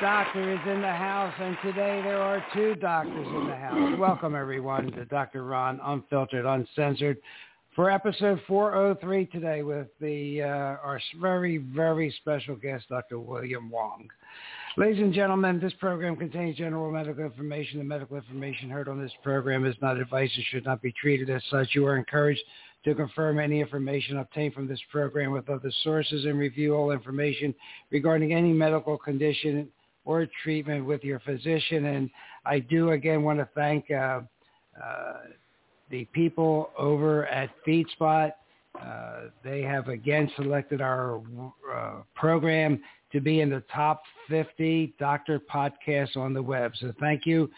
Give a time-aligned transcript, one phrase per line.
[0.00, 3.98] doctor is in the house, and today there are two doctors in the house.
[3.98, 5.44] Welcome, everyone, to Dr.
[5.44, 7.18] Ron, Unfiltered, Uncensored,
[7.74, 13.18] for episode 403 today with the uh, our very, very special guest, Dr.
[13.18, 14.06] William Wong.
[14.76, 17.78] Ladies and gentlemen, this program contains general medical information.
[17.78, 21.28] The medical information heard on this program is not advice and should not be treated
[21.28, 21.70] as such.
[21.72, 22.42] You are encouraged
[22.84, 27.52] to confirm any information obtained from this program with other sources and review all information
[27.90, 29.68] regarding any medical condition
[30.08, 31.84] or treatment with your physician.
[31.84, 32.10] And
[32.46, 34.20] I do again want to thank uh,
[34.82, 35.18] uh,
[35.90, 38.32] the people over at FeedSpot.
[38.80, 41.20] Uh, they have again selected our
[41.70, 42.80] uh, program
[43.12, 46.72] to be in the top 50 doctor podcasts on the web.
[46.80, 47.50] So thank you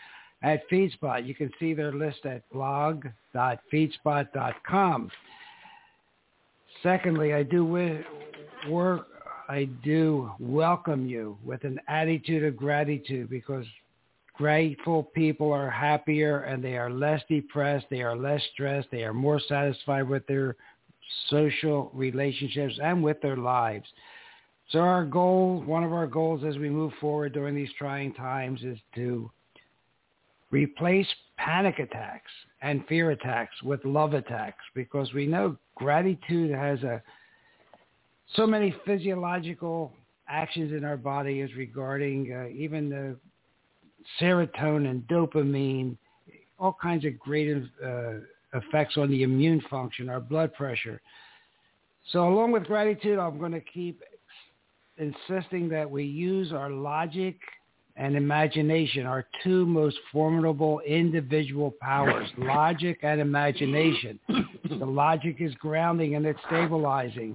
[0.42, 1.24] at FeedSpot.
[1.24, 5.10] You can see their list at blog.feedspot.com.
[6.82, 7.64] Secondly, I do
[8.68, 9.06] work.
[9.50, 13.66] I do welcome you with an attitude of gratitude because
[14.36, 17.86] grateful people are happier and they are less depressed.
[17.90, 18.92] They are less stressed.
[18.92, 20.54] They are more satisfied with their
[21.30, 23.86] social relationships and with their lives.
[24.70, 28.62] So our goal, one of our goals as we move forward during these trying times
[28.62, 29.28] is to
[30.52, 31.08] replace
[31.38, 32.30] panic attacks
[32.62, 37.02] and fear attacks with love attacks because we know gratitude has a
[38.36, 39.92] so many physiological
[40.28, 43.16] actions in our body as regarding uh, even the
[44.20, 45.96] serotonin, dopamine,
[46.58, 48.12] all kinds of great uh,
[48.54, 51.00] effects on the immune function, our blood pressure.
[52.12, 54.02] So along with gratitude, I'm going to keep
[54.98, 57.36] insisting that we use our logic
[57.96, 64.18] and imagination, our two most formidable individual powers, logic and imagination.
[64.78, 67.34] the logic is grounding and it's stabilizing.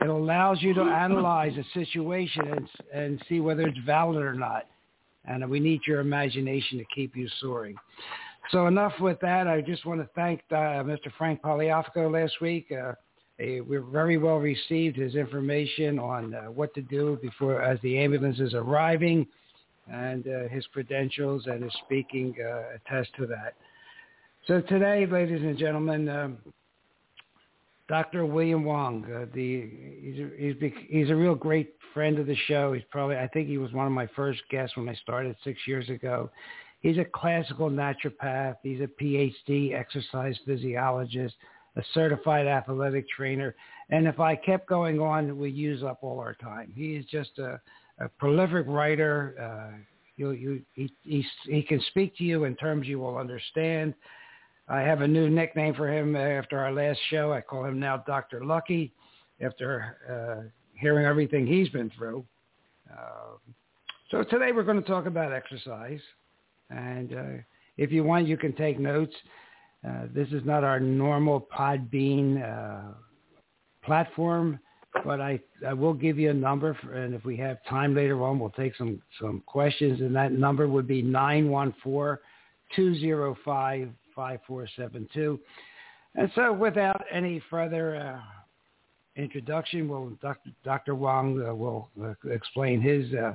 [0.00, 4.66] It allows you to analyze a situation and, and see whether it's valid or not.
[5.24, 7.76] And we need your imagination to keep you soaring.
[8.50, 9.46] So enough with that.
[9.46, 11.12] I just want to thank uh, Mr.
[11.16, 12.72] Frank Poliafico last week.
[12.72, 12.92] Uh,
[13.38, 18.38] we very well received his information on uh, what to do before as the ambulance
[18.40, 19.26] is arriving
[19.90, 23.54] and uh, his credentials and his speaking uh, attest to that.
[24.46, 26.38] So today, ladies and gentlemen, um,
[27.92, 28.24] Dr.
[28.24, 29.68] William Wong, uh, the
[30.00, 32.72] he's a, he's, he's a real great friend of the show.
[32.72, 35.58] He's probably I think he was one of my first guests when I started six
[35.66, 36.30] years ago.
[36.80, 38.56] He's a classical naturopath.
[38.62, 41.34] He's a PhD exercise physiologist,
[41.76, 43.54] a certified athletic trainer.
[43.90, 46.72] And if I kept going on, we use up all our time.
[46.74, 47.60] He is just a,
[47.98, 49.34] a prolific writer.
[49.38, 49.76] Uh,
[50.16, 53.92] you, you, he, he, he can speak to you in terms you will understand.
[54.72, 57.30] I have a new nickname for him after our last show.
[57.30, 58.42] I call him now Dr.
[58.42, 58.90] Lucky
[59.42, 60.48] after uh,
[60.80, 62.24] hearing everything he's been through.
[62.90, 63.36] Uh,
[64.10, 66.00] so today we're going to talk about exercise.
[66.70, 67.42] And uh,
[67.76, 69.14] if you want, you can take notes.
[69.86, 72.94] Uh, this is not our normal Podbean uh,
[73.84, 74.58] platform.
[75.04, 75.38] but I,
[75.68, 78.48] I will give you a number, for, and if we have time later on, we'll
[78.48, 81.02] take some, some questions, and that number would be
[84.16, 85.38] 914-205-5472.
[86.14, 88.20] And so without any further uh,
[89.20, 90.12] introduction, will
[90.64, 90.94] Dr.
[90.94, 93.34] Wong uh, will uh, explain his uh,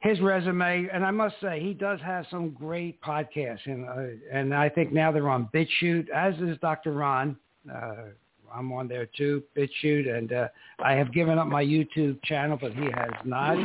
[0.00, 4.54] his resume, and I must say he does have some great podcasts, and uh, and
[4.54, 6.92] I think now they're on BitChute, as is Dr.
[6.92, 7.36] Ron.
[7.70, 7.94] Uh,
[8.52, 10.32] I'm on there too, BitChute, and
[10.82, 13.56] I have given up my YouTube channel, but he has not.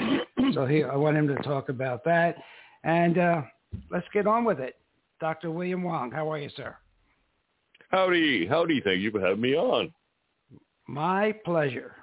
[0.54, 2.36] so he, I want him to talk about that,
[2.84, 3.18] and
[3.90, 4.76] let's get on with it.
[5.20, 5.52] Dr.
[5.52, 6.76] William Wong, how are you, sir?
[7.90, 8.82] Howdy, howdy.
[8.82, 9.94] Thank you for having me on.
[10.88, 11.96] My pleasure.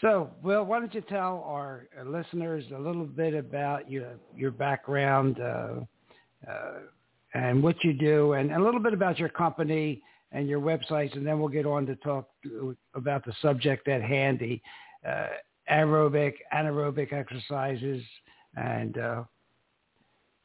[0.00, 5.38] So, Will, why don't you tell our listeners a little bit about your your background
[5.40, 5.74] uh,
[6.48, 6.72] uh,
[7.34, 10.02] and what you do, and a little bit about your company
[10.32, 12.28] and your websites, and then we'll get on to talk
[12.94, 14.62] about the subject at handy,
[15.06, 15.26] uh,
[15.70, 18.02] aerobic, anaerobic exercises,
[18.56, 19.22] and uh,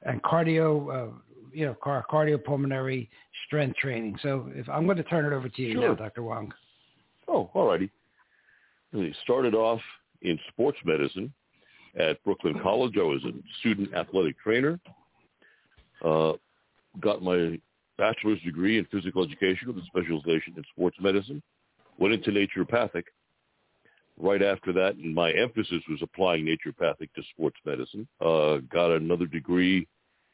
[0.04, 1.14] and cardio, uh,
[1.52, 3.08] you know, car- cardiopulmonary
[3.46, 4.18] strength training.
[4.22, 5.90] So, if I'm going to turn it over to you sure.
[5.90, 6.24] now, Dr.
[6.24, 6.54] Wong.
[7.28, 7.92] Oh, all righty.
[8.92, 9.82] He started off
[10.22, 11.34] in sports medicine
[12.00, 12.96] at Brooklyn College.
[12.98, 14.80] I was a student athletic trainer.
[16.04, 16.34] Uh,
[17.02, 17.60] got my
[17.98, 21.42] bachelor's degree in physical education with a specialization in sports medicine.
[21.98, 23.04] Went into naturopathic.
[24.20, 28.08] Right after that, and my emphasis was applying naturopathic to sports medicine.
[28.20, 29.88] Uh, got another degree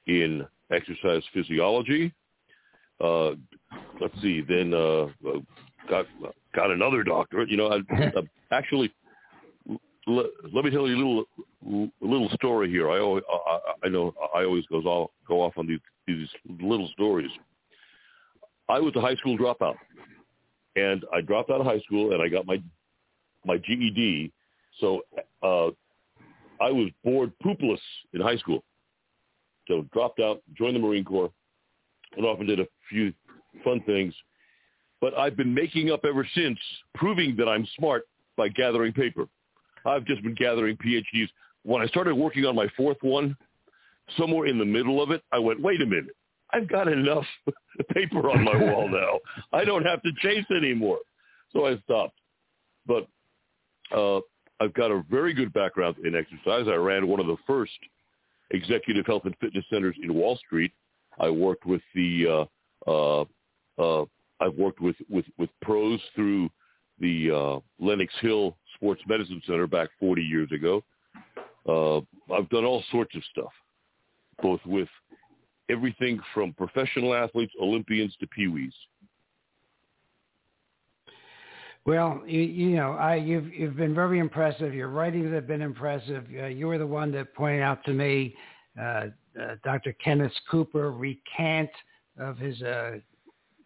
[0.07, 2.13] in exercise physiology.
[3.03, 3.31] Uh,
[3.99, 5.07] let's see, then uh,
[5.89, 6.05] got
[6.55, 7.49] got another doctorate.
[7.49, 8.11] You know, I, I
[8.55, 8.93] actually
[10.07, 11.25] let, let me tell you a little
[12.01, 12.89] a little story here.
[12.89, 16.27] I always I, I know I always goes off go off on these these
[16.61, 17.31] little stories.
[18.69, 19.75] I was a high school dropout,
[20.75, 22.61] and I dropped out of high school and I got my
[23.45, 24.31] my GED.
[24.79, 25.01] So
[25.41, 25.67] uh,
[26.61, 27.79] I was bored poopless
[28.13, 28.63] in high school.
[29.67, 31.31] So dropped out, joined the Marine Corps,
[32.17, 33.13] and often did a few
[33.63, 34.13] fun things.
[35.01, 36.57] But I've been making up ever since,
[36.95, 38.03] proving that I'm smart
[38.37, 39.27] by gathering paper.
[39.85, 41.27] I've just been gathering PhDs.
[41.63, 43.35] When I started working on my fourth one,
[44.17, 46.15] somewhere in the middle of it, I went, wait a minute.
[46.51, 47.25] I've got enough
[47.93, 49.19] paper on my wall now.
[49.51, 50.99] I don't have to chase anymore.
[51.51, 52.19] So I stopped.
[52.85, 53.07] But
[53.93, 54.19] uh,
[54.59, 56.67] I've got a very good background in exercise.
[56.67, 57.71] I ran one of the first
[58.51, 60.71] executive health and fitness centers in Wall Street.
[61.19, 62.47] I worked with the
[62.87, 63.25] uh, uh,
[63.77, 64.05] uh,
[64.39, 66.49] I've worked with, with, with pros through
[66.99, 70.83] the uh, Lenox Hill Sports Medicine Center back 40 years ago.
[71.67, 71.97] Uh,
[72.33, 73.51] I've done all sorts of stuff,
[74.41, 74.89] both with
[75.69, 78.73] everything from professional athletes, Olympians to peewees.
[81.85, 84.73] Well, you, you know, I, you've you've been very impressive.
[84.73, 86.25] Your writings have been impressive.
[86.37, 88.35] Uh, you were the one that pointed out to me,
[88.79, 89.93] uh, uh, Dr.
[90.03, 91.69] Kenneth Cooper recant
[92.17, 92.99] of his uh,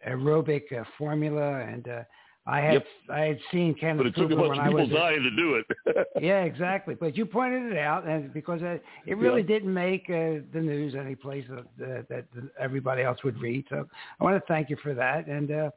[0.07, 2.01] aerobic uh, formula, and uh,
[2.47, 2.85] I had yep.
[3.11, 4.89] I had seen Kenneth but it Cooper took a bunch when of I people was
[4.89, 6.07] dying to do it.
[6.19, 6.95] yeah, exactly.
[6.95, 9.47] But you pointed it out, and because it, it really Yeah.
[9.47, 12.25] didn't make uh, the news any place that, that, that
[12.59, 13.65] everybody else would read.
[13.69, 13.86] So
[14.19, 15.71] I want to thank you for that, and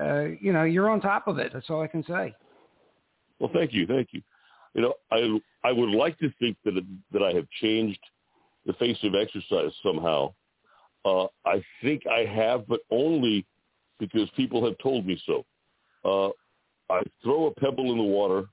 [0.00, 1.52] uh, you know you're on top of it.
[1.52, 2.34] That's all I can say.
[3.38, 4.22] Well, thank you, thank you.
[4.74, 6.74] You know, I I would like to think that
[7.12, 8.00] that I have changed
[8.66, 10.34] the face of exercise somehow.
[11.04, 13.46] Uh, I think I have, but only
[13.98, 15.44] because people have told me so.
[16.04, 16.30] Uh,
[16.92, 18.44] I throw a pebble in the water,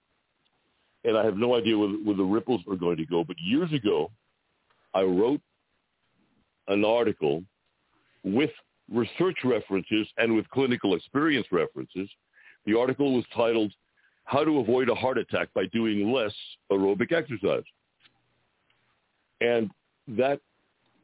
[1.04, 3.24] and I have no idea where, where the ripples are going to go.
[3.24, 4.12] But years ago,
[4.94, 5.42] I wrote
[6.68, 7.44] an article
[8.24, 8.52] with
[8.92, 12.10] research references and with clinical experience references.
[12.66, 13.74] The article was titled
[14.26, 16.34] "How to Avoid a Heart Attack by Doing Less
[16.72, 17.64] Aerobic Exercise,"
[19.40, 19.72] and
[20.08, 20.40] that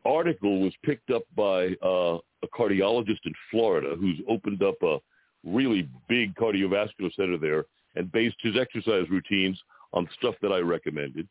[0.05, 4.97] article was picked up by uh, a cardiologist in Florida who's opened up a
[5.43, 7.65] really big cardiovascular center there
[7.95, 9.59] and based his exercise routines
[9.93, 11.27] on stuff that I recommended.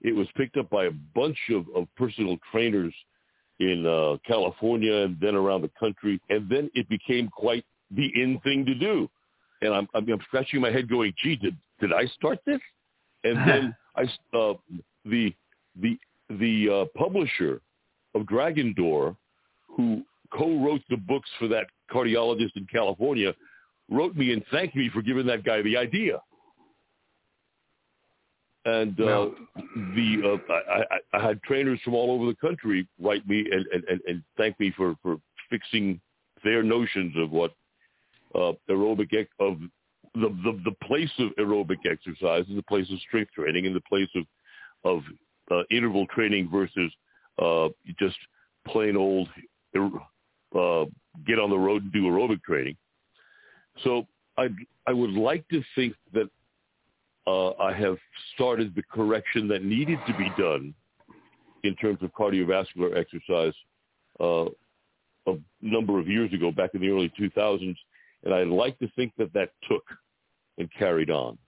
[0.00, 2.94] It was picked up by a bunch of, of personal trainers
[3.60, 8.40] in uh, California and then around the country, and then it became quite the in
[8.40, 9.08] thing to do.
[9.62, 12.60] And I'm, I'm, I'm scratching my head, going, "Gee, did did I start this?"
[13.22, 14.02] And then I,
[14.36, 14.54] uh,
[15.04, 15.32] the
[15.80, 15.98] the
[16.30, 17.60] the uh, publisher
[18.14, 19.16] of Dragon Door,
[19.68, 23.34] who co-wrote the books for that cardiologist in California,
[23.90, 26.20] wrote me and thanked me for giving that guy the idea.
[28.66, 29.26] And uh,
[29.94, 33.66] the uh, I, I, I had trainers from all over the country write me and,
[33.66, 35.16] and, and, and thank me for, for
[35.50, 36.00] fixing
[36.44, 37.52] their notions of what
[38.34, 39.58] uh, aerobic ex- of
[40.14, 43.82] the, the the place of aerobic exercise is the place of strength training and the
[43.82, 44.24] place of
[44.84, 45.02] of
[45.50, 46.92] uh, interval training versus
[47.42, 47.68] uh,
[47.98, 48.16] just
[48.66, 49.28] plain old
[49.76, 50.84] uh,
[51.26, 52.76] get on the road and do aerobic training.
[53.82, 54.06] So
[54.38, 54.48] I
[54.86, 56.30] I would like to think that
[57.26, 57.96] uh, I have
[58.34, 60.74] started the correction that needed to be done
[61.62, 63.54] in terms of cardiovascular exercise
[64.20, 64.46] uh,
[65.26, 67.76] a number of years ago, back in the early 2000s,
[68.24, 69.82] and I'd like to think that that took
[70.58, 71.38] and carried on.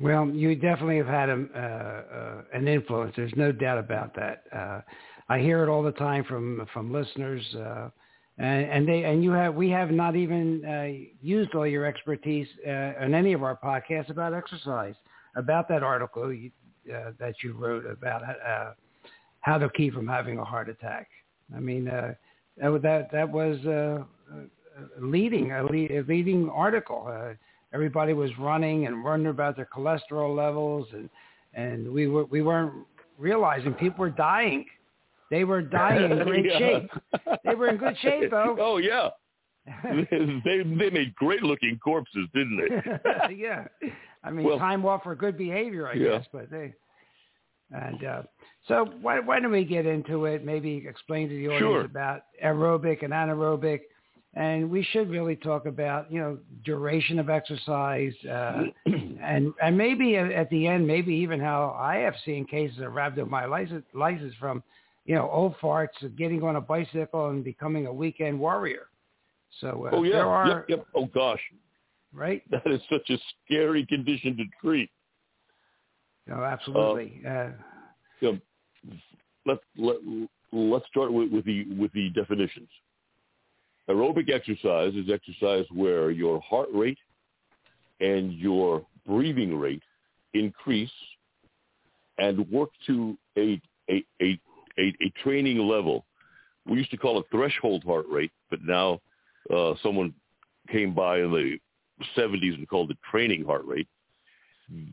[0.00, 3.14] Well, you definitely have had a, uh, uh, an influence.
[3.16, 4.44] There's no doubt about that.
[4.54, 4.80] Uh,
[5.28, 7.90] I hear it all the time from from listeners, uh,
[8.38, 12.46] and, and they and you have we have not even uh, used all your expertise
[12.66, 14.94] uh, on any of our podcasts about exercise,
[15.36, 16.50] about that article you,
[16.94, 18.72] uh, that you wrote about uh,
[19.40, 21.08] how to keep from having a heart attack.
[21.54, 22.14] I mean, uh,
[22.60, 24.04] that that was uh,
[25.00, 27.08] leading a, lead, a leading article.
[27.10, 27.34] Uh,
[27.72, 31.10] everybody was running and wondering about their cholesterol levels, and
[31.54, 32.72] and we were we weren't
[33.18, 34.64] realizing people were dying.
[35.30, 36.58] They were dying in great yeah.
[36.58, 36.90] shape.
[37.44, 38.56] They were in good shape, though.
[38.58, 39.10] Oh yeah.
[39.84, 43.34] they they made great looking corpses, didn't they?
[43.34, 43.64] yeah.
[44.24, 46.18] I mean, well, time off for good behavior, I yeah.
[46.18, 46.74] guess, but they
[47.70, 48.22] and uh,
[48.66, 50.44] so why, why don't we get into it?
[50.44, 51.84] Maybe explain to the audience sure.
[51.84, 53.80] about aerobic and anaerobic,
[54.34, 58.62] and we should really talk about you know duration of exercise, uh,
[59.22, 64.32] and and maybe at the end, maybe even how I have seen cases of rhabdomyolysis
[64.40, 64.62] from
[65.08, 68.88] you know old farts getting on a bicycle and becoming a weekend warrior.
[69.60, 70.86] So uh, oh yeah, there are, yep, yep.
[70.94, 71.40] Oh gosh,
[72.12, 72.42] right?
[72.50, 74.90] That is such a scary condition to treat.
[76.26, 77.22] No, absolutely.
[77.26, 77.50] Uh, uh,
[78.20, 78.96] you know,
[79.46, 79.96] let, let,
[80.52, 82.68] let's start with, with, the, with the definitions.
[83.88, 86.98] Aerobic exercise is exercise where your heart rate
[88.00, 89.82] and your breathing rate
[90.34, 90.90] increase
[92.18, 94.38] and work to a, a, a,
[94.78, 96.04] a, a training level.
[96.66, 99.00] We used to call it threshold heart rate, but now
[99.54, 100.12] uh, someone
[100.70, 101.58] came by in the
[102.16, 103.88] 70s and called it training heart rate.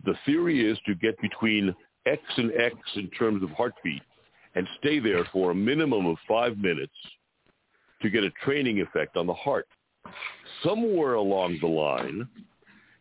[0.06, 1.75] The theory is to get between
[2.06, 4.01] X and X in terms of heartbeat
[4.56, 6.94] and stay there for a minimum of five minutes
[8.01, 9.68] to get a training effect on the heart.
[10.63, 12.27] Somewhere along the line,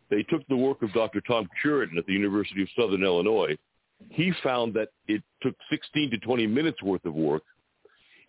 [0.09, 1.21] they took the work of Dr.
[1.21, 3.55] Tom Cureton at the University of Southern Illinois.
[4.09, 7.43] He found that it took 16 to 20 minutes worth of work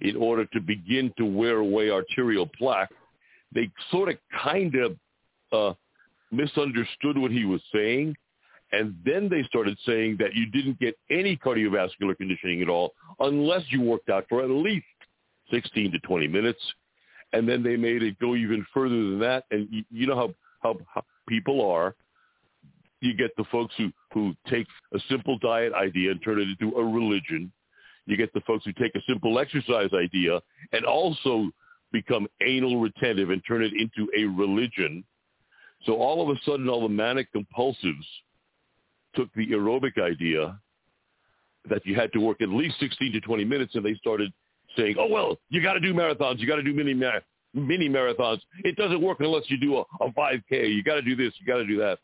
[0.00, 2.90] in order to begin to wear away arterial plaque.
[3.52, 4.96] They sort of kind of
[5.52, 5.74] uh,
[6.30, 8.14] misunderstood what he was saying
[8.72, 13.62] and then they started saying that you didn't get any cardiovascular conditioning at all unless
[13.68, 14.86] you worked out for at least
[15.50, 16.60] 16 to 20 minutes.
[17.32, 19.44] And then they made it go even further than that.
[19.50, 21.94] And you, you know how, how, how people are.
[23.06, 26.76] You get the folks who, who take a simple diet idea and turn it into
[26.76, 27.52] a religion.
[28.06, 30.40] You get the folks who take a simple exercise idea
[30.72, 31.50] and also
[31.92, 35.04] become anal retentive and turn it into a religion.
[35.84, 38.06] So all of a sudden, all the manic compulsives
[39.14, 40.58] took the aerobic idea
[41.68, 44.32] that you had to work at least 16 to 20 minutes, and they started
[44.76, 47.22] saying, "Oh well, you got to do marathons, you got to do mini mar-
[47.54, 48.40] mini marathons.
[48.64, 50.74] It doesn't work unless you do a, a 5K.
[50.74, 51.98] You got to do this, you got to do that."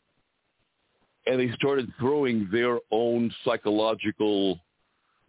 [1.25, 4.59] And they started throwing their own psychological,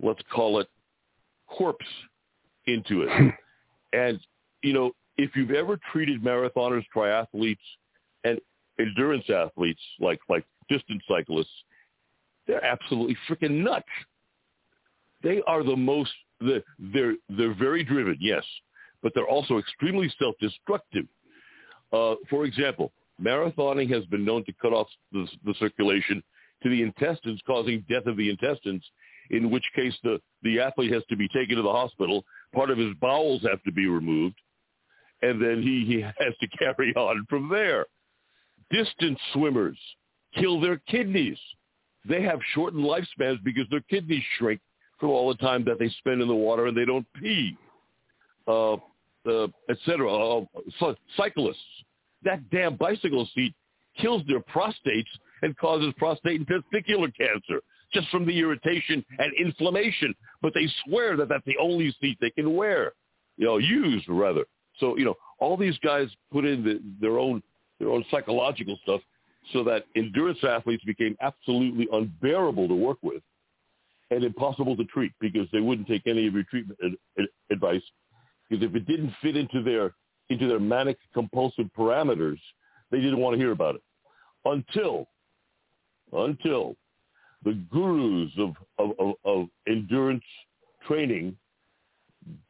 [0.02, 0.68] let's call it,
[1.46, 1.86] corpse
[2.66, 3.34] into it.
[3.92, 4.18] and
[4.62, 7.58] you know, if you've ever treated marathoners, triathletes,
[8.24, 8.40] and
[8.80, 11.50] endurance athletes like like distance cyclists
[12.46, 13.86] they're absolutely freaking nuts.
[15.22, 18.44] They are the most, the, they're, they're very driven, yes,
[19.02, 21.06] but they're also extremely self-destructive.
[21.92, 26.22] Uh, for example, marathoning has been known to cut off the, the circulation
[26.62, 28.84] to the intestines, causing death of the intestines,
[29.30, 32.24] in which case the, the athlete has to be taken to the hospital.
[32.54, 34.36] Part of his bowels have to be removed,
[35.22, 37.86] and then he, he has to carry on from there.
[38.70, 39.78] Distance swimmers
[40.34, 41.38] kill their kidneys
[42.06, 44.60] they have shortened lifespans because their kidneys shrink
[45.00, 47.56] from all the time that they spend in the water and they don't pee,
[48.46, 50.12] uh, uh, etc.
[50.12, 50.44] Uh,
[50.78, 51.58] so cyclists,
[52.24, 53.54] that damn bicycle seat
[54.00, 55.06] kills their prostates
[55.42, 57.60] and causes prostate and testicular cancer
[57.92, 60.14] just from the irritation and inflammation.
[60.42, 62.92] But they swear that that's the only seat they can wear,
[63.36, 64.44] you know, use rather.
[64.80, 67.42] So you know, all these guys put in the, their own
[67.78, 69.00] their own psychological stuff
[69.52, 73.22] so that endurance athletes became absolutely unbearable to work with
[74.10, 76.78] and impossible to treat because they wouldn't take any of your treatment
[77.18, 77.82] ad- advice
[78.48, 79.94] because if it didn't fit into their
[80.30, 82.38] into their manic compulsive parameters,
[82.90, 83.82] They didn't want to hear about it
[84.44, 85.06] until,
[86.12, 86.76] until
[87.44, 90.24] the gurus of, of, of, of endurance
[90.86, 91.36] training,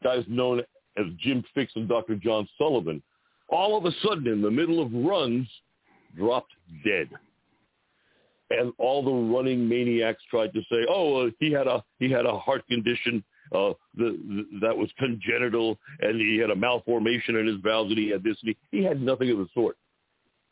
[0.02, 0.60] guys known
[0.96, 2.16] as Jim Fixx and Dr.
[2.16, 3.02] John Sullivan,
[3.48, 5.48] all of a sudden in the middle of runs
[6.16, 6.52] dropped
[6.84, 7.08] dead.
[8.50, 12.26] And all the running maniacs tried to say, "Oh, uh, he had a he had
[12.26, 17.46] a heart condition uh, the, the, that was congenital, and he had a malformation in
[17.46, 19.76] his valves, and he had this, and he, he had nothing of the sort.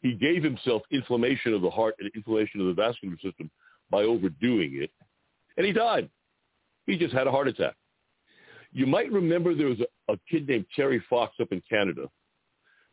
[0.01, 3.51] He gave himself inflammation of the heart and inflammation of the vascular system
[3.91, 4.91] by overdoing it,
[5.57, 6.09] and he died.
[6.87, 7.75] He just had a heart attack.
[8.73, 12.09] You might remember there was a, a kid named Terry Fox up in Canada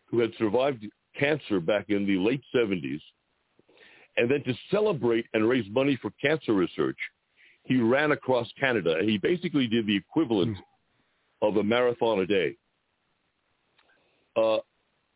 [0.05, 0.85] who had survived
[1.17, 3.01] cancer back in the late 70s.
[4.17, 6.97] And then to celebrate and raise money for cancer research,
[7.69, 8.97] he ran across Canada.
[9.03, 11.47] He basically did the equivalent mm.
[11.47, 12.57] of a marathon a day.
[14.35, 14.57] Uh,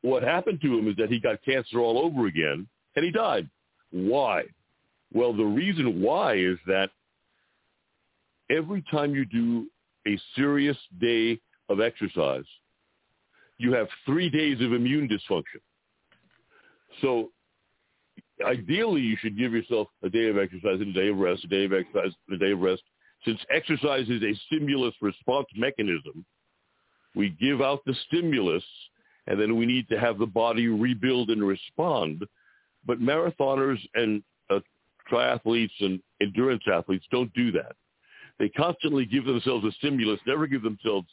[0.04, 3.50] what happened to him is that he got cancer all over again, and he died.
[3.92, 4.44] Why?
[5.12, 6.92] Well, the reason why is that
[8.52, 9.68] every time you do
[10.08, 12.46] a serious day of exercise,
[13.58, 15.62] you have three days of immune dysfunction.
[17.02, 17.32] So
[18.46, 21.48] ideally, you should give yourself a day of exercise and a day of rest, a
[21.48, 22.82] day of exercise and a day of rest.
[23.26, 26.26] Since exercise is a stimulus response mechanism,
[27.16, 28.64] we give out the stimulus
[29.28, 32.26] and then we need to have the body rebuild and respond.
[32.86, 34.60] But marathoners and uh,
[35.10, 37.76] triathletes and endurance athletes don't do that.
[38.40, 41.08] They constantly give themselves a stimulus, never give themselves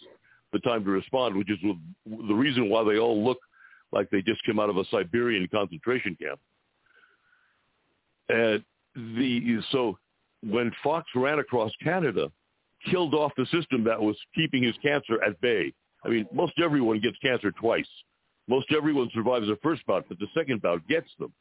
[0.53, 1.59] the time to respond, which is
[2.07, 3.39] the reason why they all look
[3.93, 6.41] like they just came out of a Siberian concentration camp.
[8.31, 9.99] And the so
[10.43, 12.31] when Fox ran across Canada,
[12.90, 15.73] killed off the system that was keeping his cancer at bay.
[16.05, 17.88] I mean, most everyone gets cancer twice.
[18.49, 21.33] Most everyone survives the first bout, but the second bout gets them.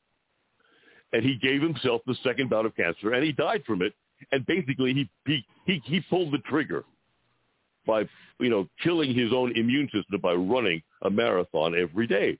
[1.14, 3.94] And he gave himself the second bout of cancer, and he died from it.
[4.32, 6.84] And basically, he he he, he pulled the trigger
[7.88, 8.08] by
[8.40, 12.38] you know killing his own immune system by running a marathon every day.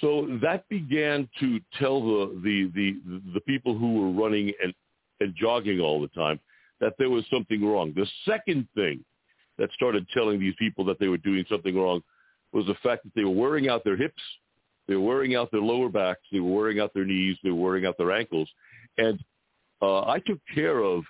[0.00, 4.74] So that began to tell the, the, the, the people who were running and,
[5.20, 6.38] and jogging all the time
[6.80, 7.92] that there was something wrong.
[7.96, 9.04] The second thing
[9.58, 12.02] that started telling these people that they were doing something wrong
[12.52, 14.22] was the fact that they were wearing out their hips,
[14.86, 17.62] they were wearing out their lower backs, they were wearing out their knees, they were
[17.62, 18.48] wearing out their ankles.
[18.98, 19.18] And
[19.80, 21.04] uh, I took care of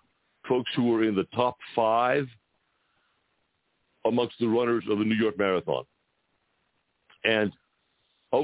[0.48, 2.26] folks who were in the top five
[4.04, 5.84] amongst the runners of the New York Marathon.
[7.24, 7.52] And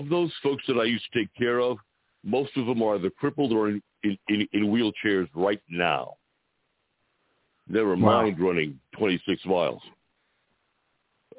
[0.01, 1.79] of those folks that I used to take care of,
[2.25, 6.15] most of them are either crippled or in, in, in, in wheelchairs right now.
[7.69, 8.49] Never mind wow.
[8.49, 9.83] running 26 miles.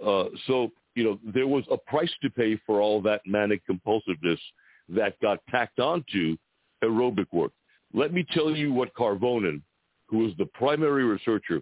[0.06, 4.40] Uh, so, you know, there was a price to pay for all that manic compulsiveness
[4.90, 6.36] that got tacked onto
[6.84, 7.52] aerobic work.
[7.94, 9.62] Let me tell you what Karvonen,
[10.08, 11.62] who was the primary researcher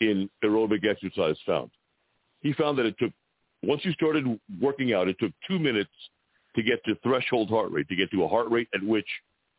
[0.00, 1.70] in aerobic exercise, found.
[2.40, 3.12] He found that it took
[3.62, 5.90] once you started working out, it took two minutes
[6.54, 9.06] to get to threshold heart rate, to get to a heart rate at which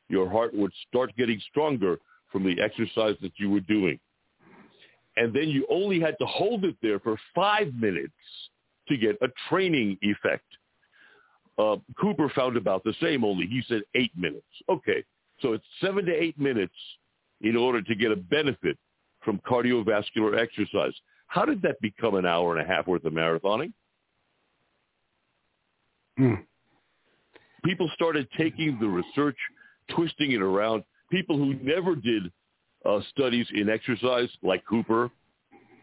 [0.10, 2.00] your heart would start getting stronger
[2.32, 4.00] from the exercise that you were doing.
[5.16, 8.14] And then you only had to hold it there for five minutes
[8.88, 10.46] to get a training effect.
[11.58, 14.46] Uh, Cooper found about the same, only he said eight minutes.
[14.70, 15.04] Okay,
[15.42, 16.74] so it's seven to eight minutes
[17.42, 18.78] in order to get a benefit
[19.22, 20.94] from cardiovascular exercise.
[21.28, 23.74] How did that become an hour and a half worth of marathoning?
[26.20, 26.44] Mm.
[27.64, 29.38] People started taking the research,
[29.96, 30.84] twisting it around.
[31.12, 32.32] People who never did
[32.86, 35.10] uh, studies in exercise, like Cooper,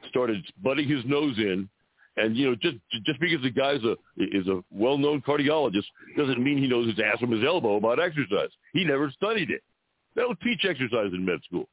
[0.08, 1.68] started butting his nose in.
[2.16, 6.58] And you know, just just because the guy's a is a well-known cardiologist doesn't mean
[6.58, 8.50] he knows his ass from his elbow about exercise.
[8.72, 9.62] He never studied it.
[10.14, 11.68] They don't teach exercise in med school.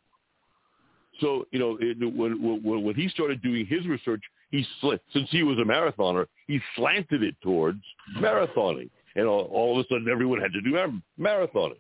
[1.20, 5.44] So you know, it, when, when when he started doing his research, he since he
[5.44, 7.82] was a marathoner, he slanted it towards
[8.18, 10.74] marathoning, and all, all of a sudden everyone had to do
[11.20, 11.80] marathoning.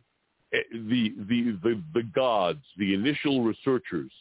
[0.53, 4.11] Eh, the the the the gods, the initial researchers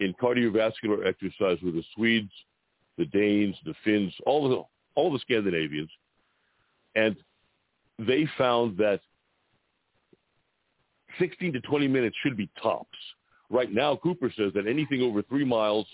[0.00, 2.32] in cardiovascular exercise were the Swedes,
[2.96, 4.62] the Danes, the Finns, all the
[4.94, 5.90] all the Scandinavians,
[6.94, 7.14] and
[7.98, 9.00] they found that
[11.18, 12.96] 16 to 20 minutes should be tops.
[13.50, 15.86] Right now, Cooper says that anything over three miles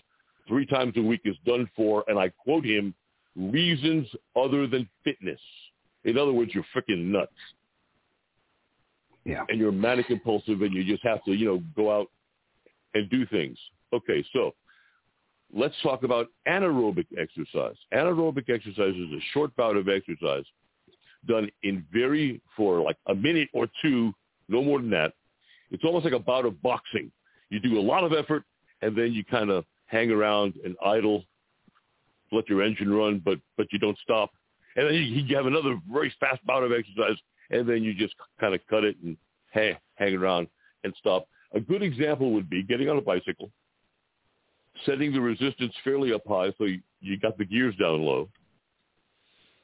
[0.49, 2.95] three times a week is done for, and I quote him,
[3.37, 5.41] reasons other than fitness.
[6.05, 7.33] In other words, you're freaking nuts.
[9.25, 9.45] Yeah.
[9.49, 12.09] And you're manic impulsive and you just have to, you know, go out
[12.95, 13.59] and do things.
[13.93, 14.55] Okay, so
[15.53, 17.77] let's talk about anaerobic exercise.
[17.93, 20.45] Anaerobic exercise is a short bout of exercise
[21.27, 24.13] done in very for like a minute or two,
[24.49, 25.13] no more than that.
[25.71, 27.11] It's almost like a bout of boxing.
[27.51, 28.45] You do a lot of effort,
[28.83, 31.25] and then you kind of hang around and idle,
[32.33, 34.31] let your engine run, but but you don't stop.
[34.77, 37.17] And then you, you have another very fast bout of exercise,
[37.51, 39.17] and then you just kind of cut it and
[39.51, 40.49] hang, hang around
[40.85, 41.27] and stop.
[41.55, 43.51] A good example would be getting on a bicycle,
[44.85, 48.29] setting the resistance fairly up high so you, you got the gears down low,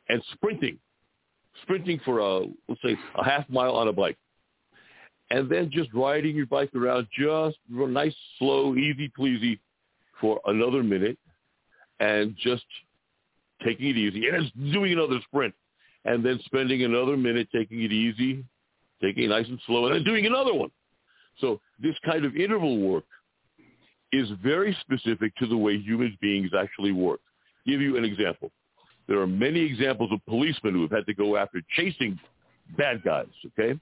[0.08, 0.78] and sprinting,
[1.62, 4.16] sprinting for a let's say a half mile on a bike,
[5.30, 9.60] and then just riding your bike around just nice, slow, easy pleasy
[10.22, 11.18] for another minute,
[12.00, 12.64] and just
[13.62, 15.54] taking it easy, and it's doing another sprint,
[16.06, 18.42] and then spending another minute taking it easy,
[19.02, 20.70] taking it nice and slow, and then doing another one.
[21.38, 23.04] So this kind of interval work
[24.12, 27.20] is very specific to the way human beings actually work.
[27.66, 28.50] Give you an example.
[29.08, 32.18] There are many examples of policemen who have had to go after chasing
[32.76, 33.78] bad guys, okay?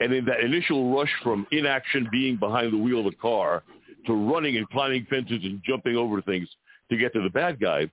[0.00, 3.62] And in that initial rush from inaction, being behind the wheel of a car,
[4.06, 6.48] to running and climbing fences and jumping over things
[6.90, 7.90] to get to the bad guy,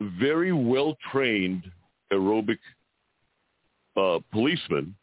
[0.00, 1.64] very well-trained
[2.12, 2.58] aerobic
[3.96, 4.94] uh, policemen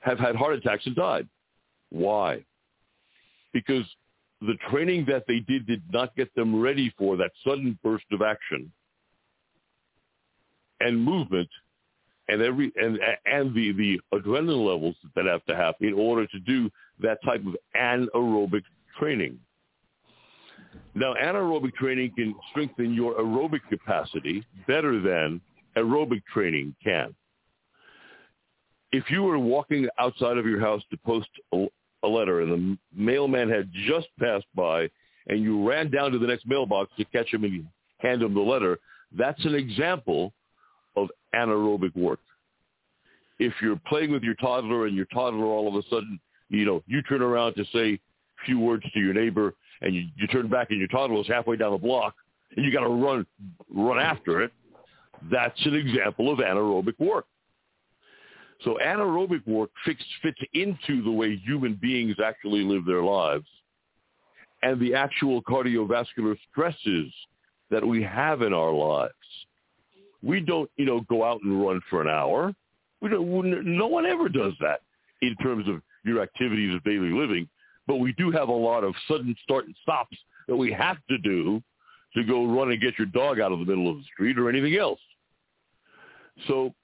[0.00, 1.28] have had heart attacks and died.
[1.90, 2.44] Why?
[3.52, 3.84] Because
[4.40, 8.22] the training that they did did not get them ready for that sudden burst of
[8.22, 8.70] action
[10.80, 11.48] and movement
[12.28, 16.38] and every and and the the adrenaline levels that have to happen in order to
[16.40, 18.62] do that type of anaerobic
[18.98, 19.38] training.
[20.94, 25.40] Now, anaerobic training can strengthen your aerobic capacity better than
[25.76, 27.14] aerobic training can.
[28.90, 31.66] If you were walking outside of your house to post a,
[32.06, 34.88] letter and the mailman had just passed by
[35.26, 37.66] and you ran down to the next mailbox to catch him and
[37.98, 38.78] hand him the letter,
[39.16, 40.32] that's an example
[40.96, 42.20] of anaerobic work.
[43.38, 46.82] If you're playing with your toddler and your toddler all of a sudden, you know,
[46.86, 48.00] you turn around to say
[48.44, 51.56] few words to your neighbor and you, you turn back and your toddler is halfway
[51.56, 52.14] down the block
[52.56, 53.26] and you got to run
[53.74, 54.52] run after it,
[55.30, 57.26] that's an example of anaerobic work.
[58.64, 63.46] So anaerobic work fits, fits into the way human beings actually live their lives
[64.62, 67.12] and the actual cardiovascular stresses
[67.70, 69.12] that we have in our lives.
[70.22, 72.52] We don't, you know, go out and run for an hour.
[73.00, 74.80] We don't, no one ever does that
[75.22, 77.48] in terms of your activities of daily living.
[77.88, 81.18] But we do have a lot of sudden start and stops that we have to
[81.18, 81.60] do
[82.14, 84.48] to go run and get your dog out of the middle of the street or
[84.48, 85.00] anything else.
[86.46, 86.74] So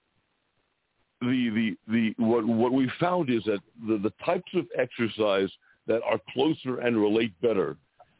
[1.20, 5.50] the the the what what we found is that the, the types of exercise
[5.86, 7.76] that are closer and relate better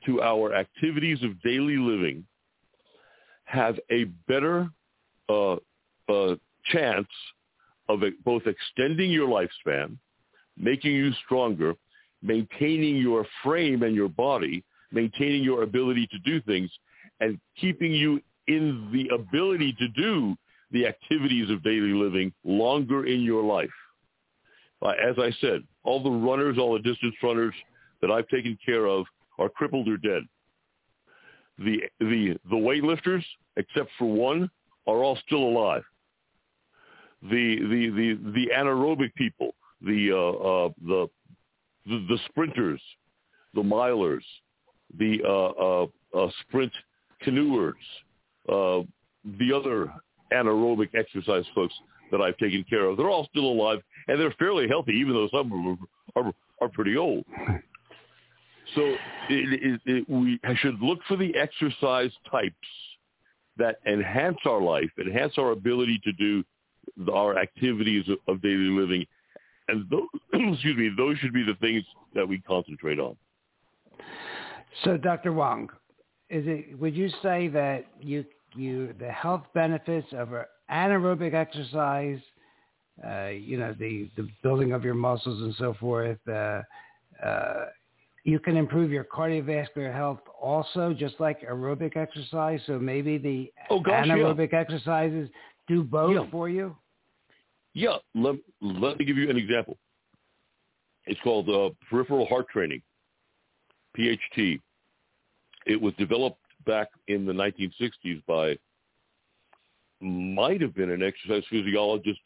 [0.06, 2.24] to our activities of daily living
[3.44, 4.68] have a better
[5.28, 5.54] uh,
[6.08, 7.08] uh, chance
[7.88, 9.96] of both extending your lifespan,
[10.56, 11.74] making you stronger,
[12.24, 16.70] maintaining your frame and your body, maintaining your ability to do things,
[17.20, 20.34] and keeping you in the ability to do
[20.72, 23.70] the activities of daily living longer in your life.
[24.82, 27.54] Uh, as I said, all the runners, all the distance runners
[28.00, 29.06] that I've taken care of
[29.38, 30.22] are crippled or dead.
[31.58, 33.24] The the the weightlifters,
[33.56, 34.50] except for one,
[34.86, 35.84] are all still alive.
[37.22, 41.08] The the the the anaerobic people, the uh, uh, the,
[41.86, 42.80] the the sprinters,
[43.54, 44.24] the milers,
[44.98, 46.72] the uh, uh, uh sprint
[47.24, 47.72] canoers,
[48.48, 48.82] uh,
[49.38, 49.92] the other
[50.32, 51.74] anaerobic exercise folks
[52.10, 55.28] that I've taken care of, they're all still alive and they're fairly healthy, even though
[55.32, 55.78] some of them
[56.16, 57.24] are, are, are pretty old.
[58.74, 62.54] So it, it, it, we should look for the exercise types
[63.56, 66.44] that enhance our life, enhance our ability to do
[67.12, 69.06] our activities of, of daily living,
[69.68, 73.16] and those, excuse me, those should be the things that we concentrate on.
[74.82, 75.32] So, Dr.
[75.32, 75.68] Wong,
[76.30, 76.78] is it?
[76.78, 78.24] Would you say that you
[78.56, 80.30] you the health benefits of
[80.70, 82.18] anaerobic exercise,
[83.06, 86.18] uh, you know, the the building of your muscles and so forth?
[86.28, 86.62] Uh,
[87.24, 87.66] uh,
[88.24, 92.58] you can improve your cardiovascular health also, just like aerobic exercise.
[92.66, 94.60] So maybe the oh, gosh, anaerobic yeah.
[94.60, 95.28] exercises
[95.68, 96.30] do both yeah.
[96.30, 96.74] for you.
[97.74, 99.76] Yeah, let, let me give you an example.
[101.06, 102.80] It's called uh, peripheral heart training,
[103.98, 104.60] PHT.
[105.66, 108.56] It was developed back in the 1960s by
[110.00, 112.20] might have been an exercise physiologist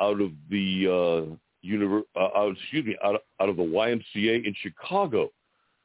[0.00, 4.46] out of the uh, univer- uh, out, excuse me, out of, out of the YMCA
[4.46, 5.30] in Chicago.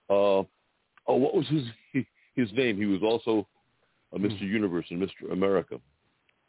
[0.09, 0.43] Uh,
[1.07, 1.63] oh, what was his
[2.35, 2.77] his name?
[2.77, 3.47] He was also
[4.13, 4.39] a Mr.
[4.39, 4.45] Hmm.
[4.45, 5.31] Universe and Mr.
[5.31, 5.79] America.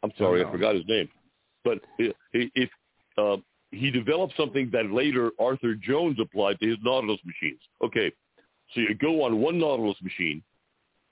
[0.03, 1.09] I'm sorry, I forgot his name.
[1.65, 2.69] But if
[3.17, 3.37] uh,
[3.71, 7.59] he developed something that later Arthur Jones applied to his Nautilus machines.
[7.83, 8.11] Okay,
[8.73, 10.41] so you go on one Nautilus machine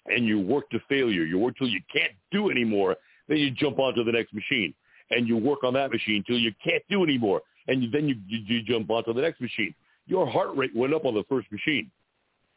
[0.06, 1.24] and you work to failure.
[1.24, 2.96] You work till you can't do anymore.
[3.28, 4.74] Then you jump onto the next machine
[5.10, 7.42] and you work on that machine till you can't do anymore.
[7.68, 9.74] And then you, you, you jump onto the next machine.
[10.06, 11.90] Your heart rate went up on the first machine.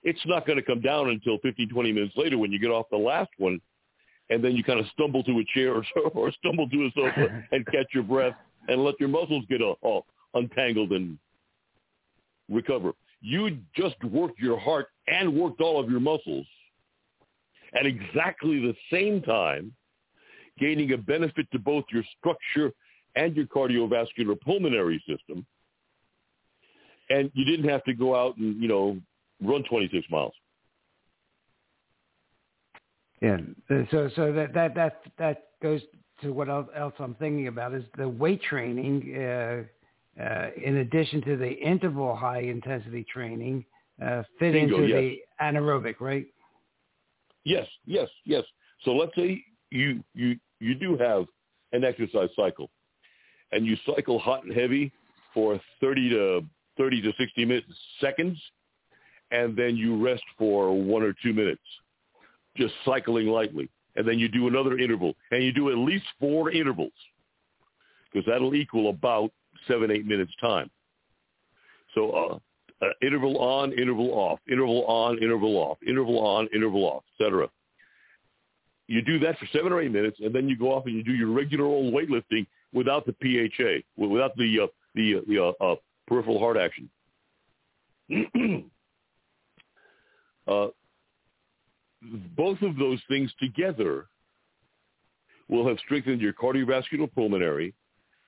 [0.02, 2.86] It's not going to come down until 15, 20 minutes later when you get off
[2.90, 3.60] the last one
[4.30, 5.84] and then you kind of stumble to a chair or,
[6.14, 8.34] or stumble to a sofa and catch your breath
[8.68, 11.18] and let your muscles get uh, all untangled and
[12.50, 12.92] recover.
[13.20, 16.46] You just worked your heart and worked all of your muscles
[17.74, 19.72] at exactly the same time,
[20.58, 22.72] gaining a benefit to both your structure
[23.14, 25.46] and your cardiovascular pulmonary system.
[27.08, 28.98] And you didn't have to go out and, you know,
[29.42, 30.32] run 26 miles.
[33.20, 33.38] Yeah.
[33.90, 35.80] So so that that that that goes
[36.22, 39.16] to what else I'm thinking about is the weight training.
[39.16, 39.62] Uh,
[40.20, 43.62] uh, in addition to the interval high intensity training,
[44.02, 44.98] uh, fit Bingo, into yes.
[44.98, 46.26] the anaerobic, right?
[47.44, 48.42] Yes, yes, yes.
[48.82, 51.26] So let's say you you you do have
[51.72, 52.70] an exercise cycle,
[53.52, 54.90] and you cycle hot and heavy
[55.34, 56.40] for 30 to
[56.78, 57.66] 30 to 60 minutes
[58.00, 58.38] seconds,
[59.30, 61.62] and then you rest for one or two minutes,
[62.56, 66.50] just cycling lightly, and then you do another interval, and you do at least four
[66.50, 66.92] intervals,
[68.12, 69.30] because that'll equal about
[69.68, 70.70] seven eight minutes time.
[71.94, 72.38] So uh,
[72.84, 77.48] uh, interval on, interval off, interval on, interval off, interval on, interval off, etc.
[78.86, 81.02] You do that for seven or eight minutes, and then you go off and you
[81.02, 85.76] do your regular old weightlifting without the PHA, without the uh, the the uh, uh,
[86.06, 86.88] peripheral heart action.
[92.36, 94.06] both of those things together
[95.48, 97.74] will have strengthened your cardiovascular pulmonary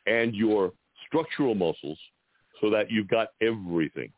[0.06, 0.72] and your
[1.06, 1.98] structural muscles
[2.60, 4.10] so that you've got everything.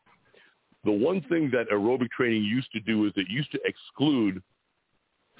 [0.83, 4.41] The one thing that aerobic training used to do is it used to exclude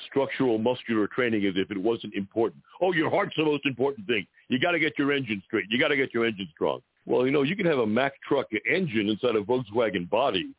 [0.07, 2.63] structural muscular training as if it wasn't important.
[2.81, 4.25] Oh, your heart's the most important thing.
[4.49, 5.65] You got to get your engine straight.
[5.69, 6.81] You got to get your engine strong.
[7.05, 10.51] Well, you know, you can have a Mack truck engine inside a Volkswagen body,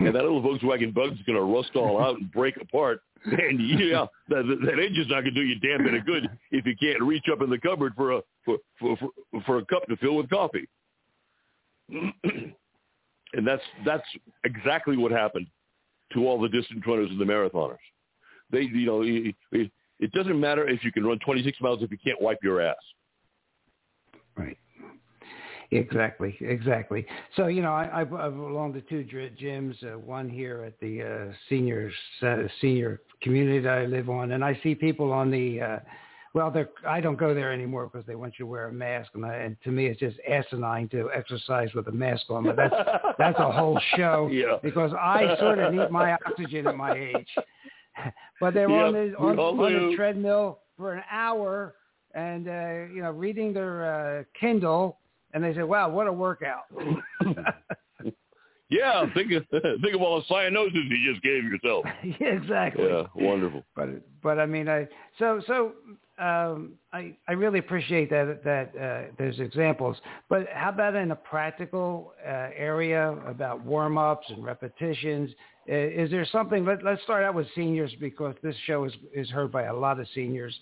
[0.00, 3.00] and that little Volkswagen bug's going to rust all out and break apart.
[3.24, 6.66] And yeah, that, that engine's not going to do you damn bit of good if
[6.66, 9.86] you can't reach up in the cupboard for a for for for, for a cup
[9.88, 10.68] to fill with coffee.
[11.90, 14.04] and that's that's
[14.44, 15.46] exactly what happened
[16.12, 17.78] to all the distance runners and the marathoners.
[18.50, 21.98] They, you know, it, it doesn't matter if you can run 26 miles if you
[22.04, 22.76] can't wipe your ass.
[24.36, 24.58] Right.
[25.74, 27.06] Exactly, exactly.
[27.36, 29.74] So you know, I, I've, I belong to two gyms.
[29.82, 31.90] Uh, one here at the uh, senior
[32.22, 35.60] uh, senior community that I live on, and I see people on the.
[35.60, 35.78] Uh,
[36.32, 39.10] well, they're, I don't go there anymore because they want you to wear a mask,
[39.14, 42.44] and, I, and to me, it's just asinine to exercise with a mask on.
[42.44, 42.74] But that's
[43.18, 44.56] that's a whole show Yeah.
[44.62, 47.28] because I sort of need my oxygen at my age.
[48.40, 51.74] but they're on the on, on the treadmill for an hour,
[52.14, 54.98] and uh, you know, reading their uh, Kindle,
[55.34, 56.64] and they say, "Wow, what a workout!"
[58.70, 61.84] Yeah, think of think of all the cyanosis you just gave yourself.
[62.20, 62.86] yeah, exactly.
[62.86, 63.62] Yeah, wonderful.
[63.76, 63.88] But
[64.22, 65.72] but I mean, I so so
[66.18, 69.96] um, I I really appreciate that that uh, there's examples.
[70.28, 75.30] But how about in a practical uh, area about warm ups and repetitions?
[75.70, 76.64] Uh, is there something?
[76.64, 80.00] Let, let's start out with seniors because this show is is heard by a lot
[80.00, 80.58] of seniors.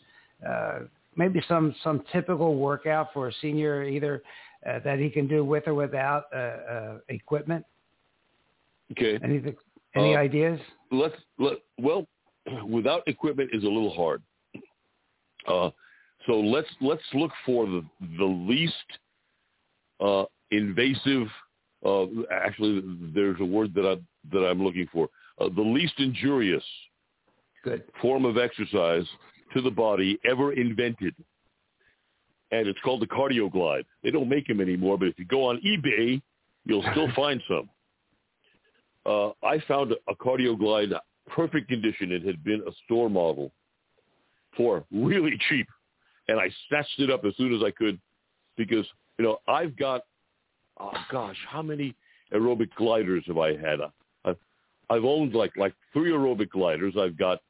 [0.47, 0.81] Uh,
[1.17, 4.23] maybe some some typical workout for a senior, either
[4.68, 7.64] uh, that he can do with or without uh, uh, equipment.
[8.92, 9.57] Okay, Anything?
[9.94, 10.61] Any Uh, ideas?
[10.90, 12.07] let's let well,
[12.68, 14.22] without equipment is a little hard.
[15.46, 15.70] Uh,
[16.27, 17.85] so let's let's look for the
[18.18, 18.75] the least
[20.01, 21.29] uh, invasive.
[21.85, 22.83] Uh, actually,
[23.14, 23.96] there's a word that I
[24.33, 25.09] that I'm looking for.
[25.40, 26.64] Uh, the least injurious
[27.64, 27.83] Good.
[28.01, 29.07] form of exercise
[29.55, 31.14] to the body ever invented.
[32.53, 33.85] And it's called the cardio glide.
[34.03, 36.23] They don't make them anymore, but if you go on eBay,
[36.65, 37.69] you'll still find some.
[39.05, 40.93] Uh, I found a cardio glide
[41.29, 42.12] perfect condition.
[42.12, 43.51] It had been a store model
[44.57, 45.67] for really cheap.
[46.29, 47.99] And I snatched it up as soon as I could
[48.57, 48.87] because,
[49.19, 50.03] you know, I've got,
[50.79, 51.97] oh gosh, how many
[52.33, 53.81] aerobic gliders have I had?
[54.25, 54.37] I've,
[54.88, 56.95] I've owned like, like three aerobic gliders.
[56.97, 57.41] I've got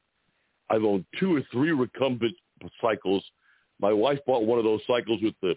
[0.69, 2.35] I've owned two or three recumbent
[2.81, 3.23] cycles.
[3.83, 5.55] My wife bought one of those cycles with the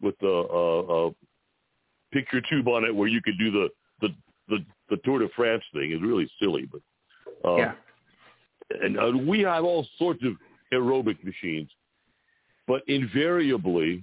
[0.00, 1.10] with the uh, uh,
[2.10, 3.68] picture tube on it, where you could do the
[4.00, 4.08] the
[4.48, 5.90] the, the Tour de France thing.
[5.92, 6.80] It's really silly, but
[7.46, 7.72] uh, Yeah.
[8.80, 10.32] and uh, we have all sorts of
[10.72, 11.68] aerobic machines,
[12.66, 14.02] but invariably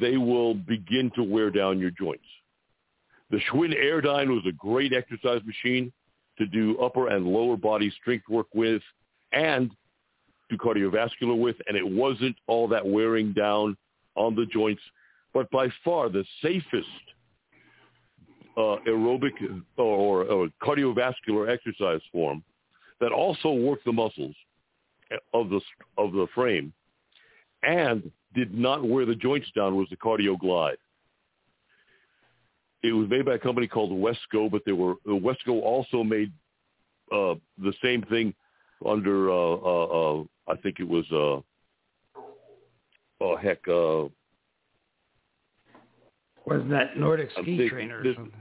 [0.00, 2.26] they will begin to wear down your joints.
[3.30, 5.92] The Schwinn Airdyne was a great exercise machine
[6.38, 8.82] to do upper and lower body strength work with
[9.30, 9.70] and
[10.48, 13.76] do cardiovascular with, and it wasn't all that wearing down
[14.14, 14.82] on the joints,
[15.34, 16.86] but by far the safest
[18.56, 19.32] uh, aerobic
[19.76, 22.42] or, or cardiovascular exercise form
[23.00, 24.34] that also worked the muscles
[25.34, 25.60] of the
[25.98, 26.72] of the frame
[27.62, 30.78] and did not wear the joints down was the Cardio Glide.
[32.82, 36.32] It was made by a company called Weslo, but they were Weslo also made
[37.12, 38.34] uh, the same thing
[38.84, 42.20] under uh, uh, uh, I think it was uh,
[43.20, 44.08] oh heck uh,
[46.46, 48.32] wasn't that Nordic Ski Trainer or something?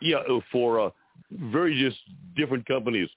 [0.00, 0.90] Yeah, uh, for uh,
[1.30, 1.98] very just
[2.34, 3.08] different companies.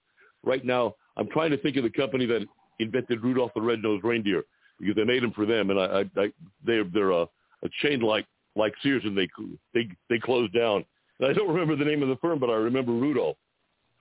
[0.44, 2.46] Right now, I'm trying to think of the company that
[2.80, 4.44] invented Rudolph the Red-Nosed Reindeer
[4.80, 6.32] because they made them for them, and I, I, I
[6.66, 9.28] they're they're a, a chain like like Sears, and they
[9.74, 10.86] they they closed down.
[11.20, 13.38] And I don't remember the name of the firm, but I remember Rudolph.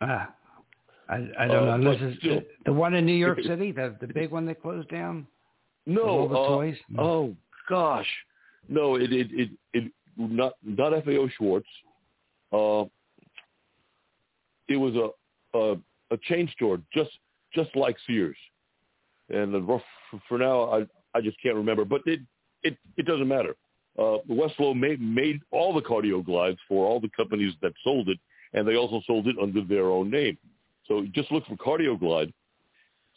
[0.01, 0.35] Ah,
[1.09, 1.93] I I don't uh, know.
[1.93, 4.89] This is still, the one in New York City, the the big one that closed
[4.89, 5.27] down.
[5.87, 6.77] No, all the uh, toys.
[6.89, 7.03] No.
[7.03, 7.37] Oh
[7.69, 8.09] gosh,
[8.69, 11.65] no, it it it, it not not FAO Schwarz.
[12.53, 12.85] Uh,
[14.69, 15.77] it was a, a
[16.11, 17.11] a chain store just
[17.55, 18.37] just like Sears,
[19.31, 19.81] and the,
[20.29, 22.21] for now I I just can't remember, but it
[22.63, 23.57] it it doesn't matter.
[23.99, 28.19] Uh, Weslo made made all the cardio glides for all the companies that sold it,
[28.53, 30.37] and they also sold it under their own name.
[30.89, 32.33] So just look for cardio glide.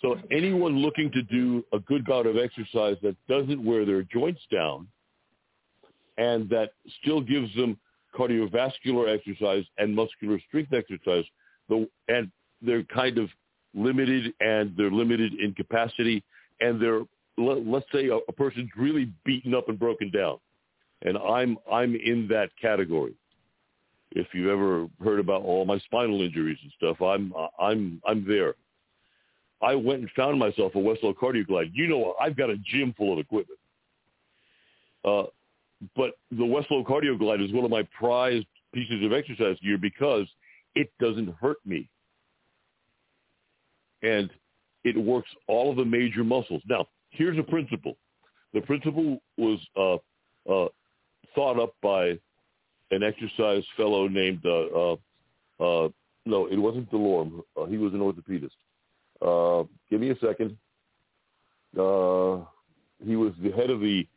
[0.01, 4.41] So anyone looking to do a good bout of exercise that doesn't wear their joints
[4.51, 4.87] down
[6.17, 7.77] and that still gives them
[8.17, 11.25] cardiovascular exercise and muscular strength exercise,
[11.67, 13.29] the, and they're kind of
[13.73, 16.23] limited and they're limited in capacity
[16.59, 17.01] and they're
[17.37, 20.37] let's say a, a person's really beaten up and broken down
[21.03, 23.13] and i'm i'm in that category
[24.11, 28.55] if you've ever heard about all my spinal injuries and stuff i'm i'm i'm there
[29.61, 33.13] i went and found myself a weslo cardioglide you know i've got a gym full
[33.13, 33.59] of equipment
[35.05, 35.23] uh,
[35.95, 40.27] but the weslo cardioglide is one of my prized pieces of exercise gear because
[40.75, 41.89] it doesn't hurt me
[44.01, 44.29] and
[44.83, 46.61] it works all of the major muscles.
[46.67, 47.97] Now, here's a principle.
[48.53, 49.95] The principle was uh,
[50.51, 50.69] uh,
[51.35, 52.17] thought up by
[52.91, 54.93] an exercise fellow named, uh, uh,
[55.59, 55.89] uh
[56.25, 57.41] no, it wasn't Delorme.
[57.59, 59.67] Uh, he was an orthopedist.
[59.89, 60.57] give me a second.
[61.73, 64.07] he was the head of the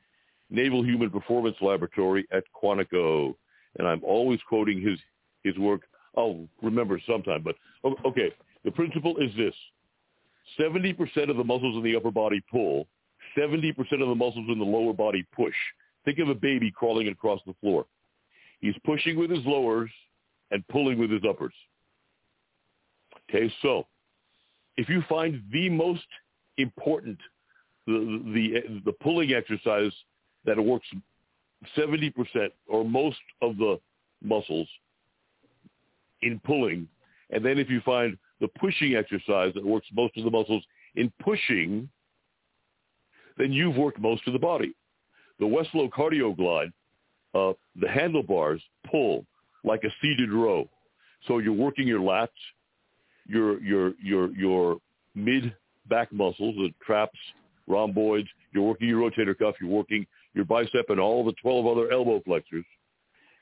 [0.51, 3.35] Naval Human Performance Laboratory at Quantico,
[3.79, 4.99] and I'm always quoting his
[5.45, 5.83] his work.
[6.17, 7.57] I'll remember sometime, but
[8.05, 8.31] okay.
[8.65, 9.55] The principle is this.
[10.59, 12.87] 70% of the muscles in the upper body pull,
[13.37, 15.55] 70% of the muscles in the lower body push.
[16.05, 17.87] Think of a baby crawling across the floor.
[18.62, 19.90] He's pushing with his lowers
[20.53, 21.53] and pulling with his uppers.
[23.29, 23.87] Okay, so
[24.77, 26.07] if you find the most
[26.59, 27.18] important,
[27.87, 29.92] the, the, the pulling exercise
[30.44, 30.87] that works
[31.77, 32.12] 70%
[32.68, 33.81] or most of the
[34.22, 34.68] muscles
[36.22, 36.87] in pulling,
[37.31, 40.62] and then if you find the pushing exercise that works most of the muscles
[40.94, 41.88] in pushing,
[43.38, 44.72] then you've worked most of the body.
[45.40, 46.72] The Weslo Cardio Glide,
[47.35, 49.25] uh, the handlebars pull
[49.64, 50.68] like a seated row.
[51.27, 52.29] So you're working your lats,
[53.27, 54.79] your your your your
[55.14, 55.55] mid
[55.88, 57.18] back muscles, the traps,
[57.66, 58.29] rhomboids.
[58.53, 59.55] You're working your rotator cuff.
[59.61, 62.64] You're working your bicep and all the 12 other elbow flexors.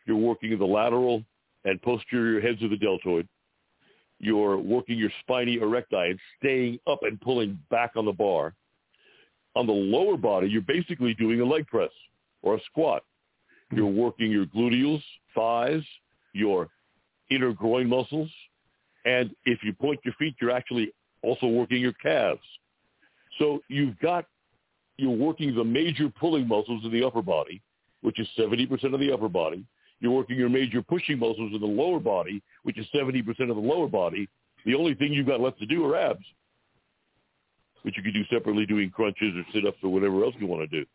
[0.07, 1.23] You're working the lateral
[1.65, 3.29] and posterior heads of the deltoid
[4.21, 8.55] you're working your spiny erecti and staying up and pulling back on the bar.
[9.57, 11.91] On the lower body, you're basically doing a leg press
[12.43, 13.03] or a squat.
[13.73, 15.03] You're working your gluteals,
[15.35, 15.83] thighs,
[16.33, 16.69] your
[17.31, 18.31] inner groin muscles,
[19.05, 20.93] and if you point your feet, you're actually
[21.23, 22.41] also working your calves.
[23.39, 24.27] So you've got,
[24.97, 27.63] you're working the major pulling muscles in the upper body,
[28.03, 29.65] which is 70% of the upper body.
[30.01, 33.55] You're working your major pushing muscles in the lower body, which is 70% of the
[33.55, 34.29] lower body.
[34.65, 36.25] The only thing you've got left to do are abs,
[37.83, 40.81] which you could do separately doing crunches or sit-ups or whatever else you want to
[40.81, 40.87] do.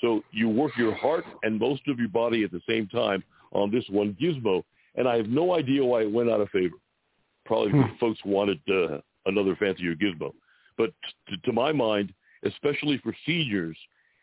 [0.00, 3.22] So you work your heart and most of your body at the same time
[3.52, 4.62] on this one gizmo,
[4.94, 6.76] and I have no idea why it went out of favor.
[7.44, 7.82] Probably hmm.
[7.98, 10.32] folks wanted uh, another fancier gizmo.
[10.76, 10.92] But
[11.28, 12.12] t- to my mind,
[12.44, 13.76] especially for seniors,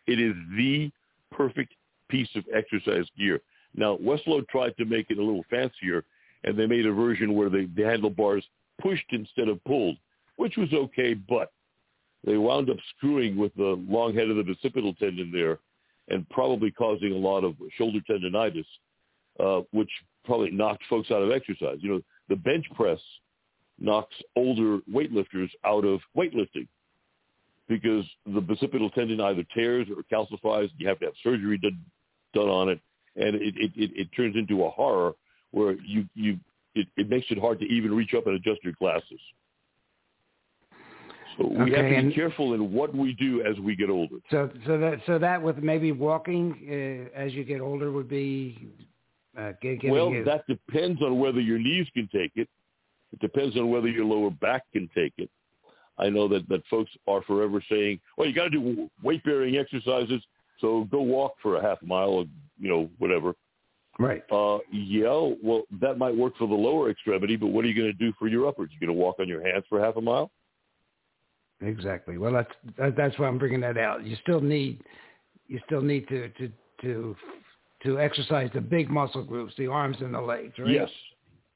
[0.08, 0.92] it is the
[1.32, 1.74] perfect
[2.10, 3.42] piece of exercise gear.
[3.76, 6.04] Now, Weslo tried to make it a little fancier,
[6.44, 8.44] and they made a version where the, the handlebars
[8.82, 9.98] pushed instead of pulled,
[10.38, 11.52] which was okay, but
[12.24, 15.60] they wound up screwing with the long head of the bicipital tendon there,
[16.10, 18.66] and probably causing a lot of shoulder tendonitis,
[19.39, 19.89] uh, which
[20.26, 21.78] probably knocked folks out of exercise.
[21.80, 22.99] You know, the bench press
[23.80, 26.68] knocks older weightlifters out of weightlifting
[27.68, 30.70] because the bicipital tendon either tears or calcifies.
[30.78, 31.80] You have to have surgery done,
[32.34, 32.80] done on it,
[33.16, 35.14] and it, it, it, it turns into a horror
[35.51, 36.39] where you, you
[36.76, 39.20] it, it makes it hard to even reach up and adjust your glasses.
[41.40, 44.18] We Okay, have to be careful in what we do as we get older.
[44.32, 48.70] So so that so that with maybe walking uh, as you get older would be
[49.38, 52.50] uh, getting Well, you- that depends on whether your knees can take it.
[53.14, 55.30] It depends on whether your lower back can take it.
[55.98, 60.22] I know that, that folks are forever saying, well, you got to do weight-bearing exercises,
[60.60, 62.26] so go walk for a half mile or,
[62.60, 63.34] you know, whatever.
[63.98, 64.24] right.
[64.32, 67.92] Uh, yeah, well, that might work for the lower extremity, but what are you going
[67.92, 68.70] to do for your uppers?
[68.74, 70.30] You going to walk on your hands for half a mile?
[71.62, 72.18] Exactly.
[72.18, 74.05] Well, that's that's why I'm bringing that out.
[74.05, 74.82] You still need
[75.47, 76.51] you still need to to
[76.82, 77.16] to
[77.84, 80.72] to exercise the big muscle groups, the arms and the legs, right?
[80.72, 80.89] Yes,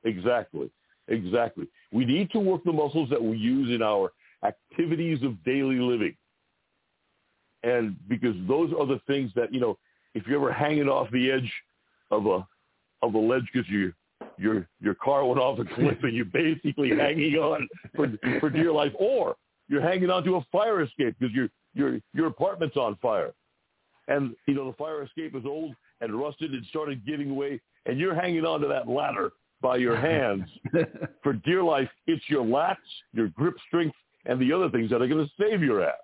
[0.03, 0.71] exactly,
[1.07, 1.67] exactly.
[1.91, 4.11] We need to work the muscles that we use in our
[4.43, 6.15] activities of daily living,
[7.63, 9.77] and because those are the things that you know,
[10.15, 11.51] if you're ever hanging off the edge
[12.09, 12.47] of a
[13.03, 13.93] of a ledge because you
[14.39, 18.71] your your car went off a cliff and you're basically hanging on for for dear
[18.71, 19.35] life, or
[19.71, 23.33] you're hanging onto a fire escape because your your your apartment's on fire,
[24.09, 27.97] and you know the fire escape is old and rusted and started giving way, and
[27.97, 30.43] you're hanging onto that ladder by your hands
[31.23, 31.89] for dear life.
[32.05, 32.75] It's your lats,
[33.13, 33.95] your grip strength,
[34.25, 35.95] and the other things that are going to save your ass.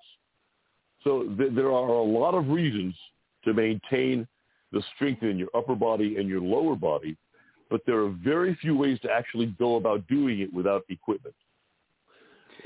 [1.03, 2.95] So th- there are a lot of reasons
[3.43, 4.25] to maintain
[4.71, 7.17] the strength in your upper body and your lower body,
[7.69, 11.35] but there are very few ways to actually go about doing it without equipment.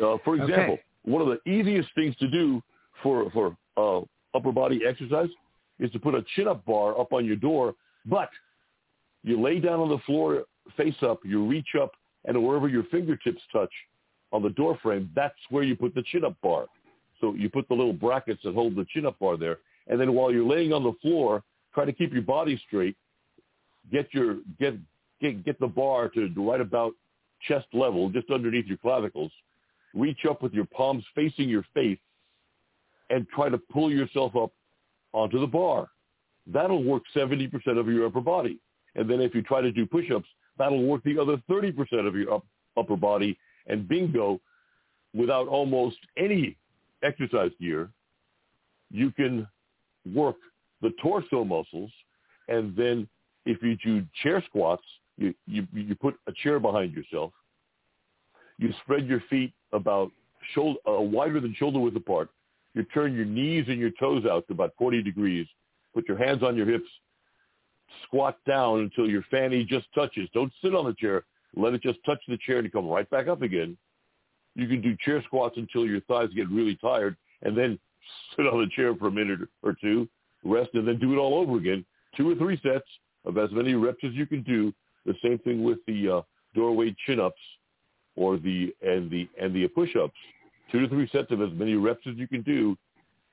[0.01, 0.83] Uh, for example, Okay.
[1.03, 2.61] One of the easiest things to do
[3.01, 4.01] for for uh,
[4.35, 5.29] upper body exercise
[5.79, 7.73] is to put a chin-up bar up on your door,
[8.05, 8.29] but
[9.23, 10.43] you lay down on the floor
[10.77, 11.91] face up, you reach up,
[12.25, 13.71] and wherever your fingertips touch
[14.31, 16.67] on the door frame, that's where you put the chin-up bar.
[17.19, 20.31] So you put the little brackets that hold the chin-up bar there, and then while
[20.31, 21.43] you're laying on the floor,
[21.73, 22.95] try to keep your body straight.
[23.91, 24.75] Get your get
[25.19, 26.93] get get the bar to right about
[27.47, 29.31] chest level, just underneath your clavicles.
[29.93, 31.99] Reach up with your palms facing your face,
[33.09, 34.51] and try to pull yourself up
[35.13, 35.89] onto the bar.
[36.47, 38.57] That'll work 70% of your upper body.
[38.95, 40.27] And then if you try to do push-ups,
[40.57, 42.45] that'll work the other 30% of your up,
[42.77, 43.37] upper body.
[43.67, 44.39] And bingo,
[45.13, 46.57] without almost any
[47.03, 47.89] exercise gear,
[48.89, 49.47] you can
[50.13, 50.37] work
[50.81, 51.91] the torso muscles.
[52.47, 53.07] And then
[53.45, 54.83] if you do chair squats,
[55.17, 57.31] you, you, you put a chair behind yourself.
[58.61, 60.11] You spread your feet about
[60.53, 62.29] shoulder, uh, wider than shoulder width apart.
[62.75, 65.47] You turn your knees and your toes out to about 40 degrees.
[65.95, 66.87] Put your hands on your hips.
[68.03, 70.29] Squat down until your fanny just touches.
[70.35, 71.23] Don't sit on the chair.
[71.55, 73.75] Let it just touch the chair and come right back up again.
[74.53, 77.79] You can do chair squats until your thighs get really tired and then
[78.35, 80.07] sit on the chair for a minute or two,
[80.43, 81.83] rest, and then do it all over again.
[82.15, 82.85] Two or three sets
[83.25, 84.71] of as many reps as you can do.
[85.07, 86.21] The same thing with the uh,
[86.53, 87.41] doorway chin-ups
[88.15, 90.13] or the and the and the push-ups.
[90.71, 92.77] Two to three sets of as many reps as you can do,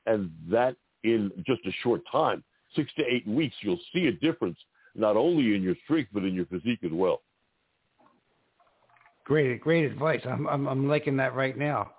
[0.07, 0.75] and that
[1.05, 2.43] in just a short time,
[2.75, 4.59] six to eight weeks, you'll see a difference
[4.95, 7.23] not only in your strength but in your physique as well.
[9.25, 10.21] Great, great advice.
[10.25, 11.91] I'm, I'm, I'm liking that right now.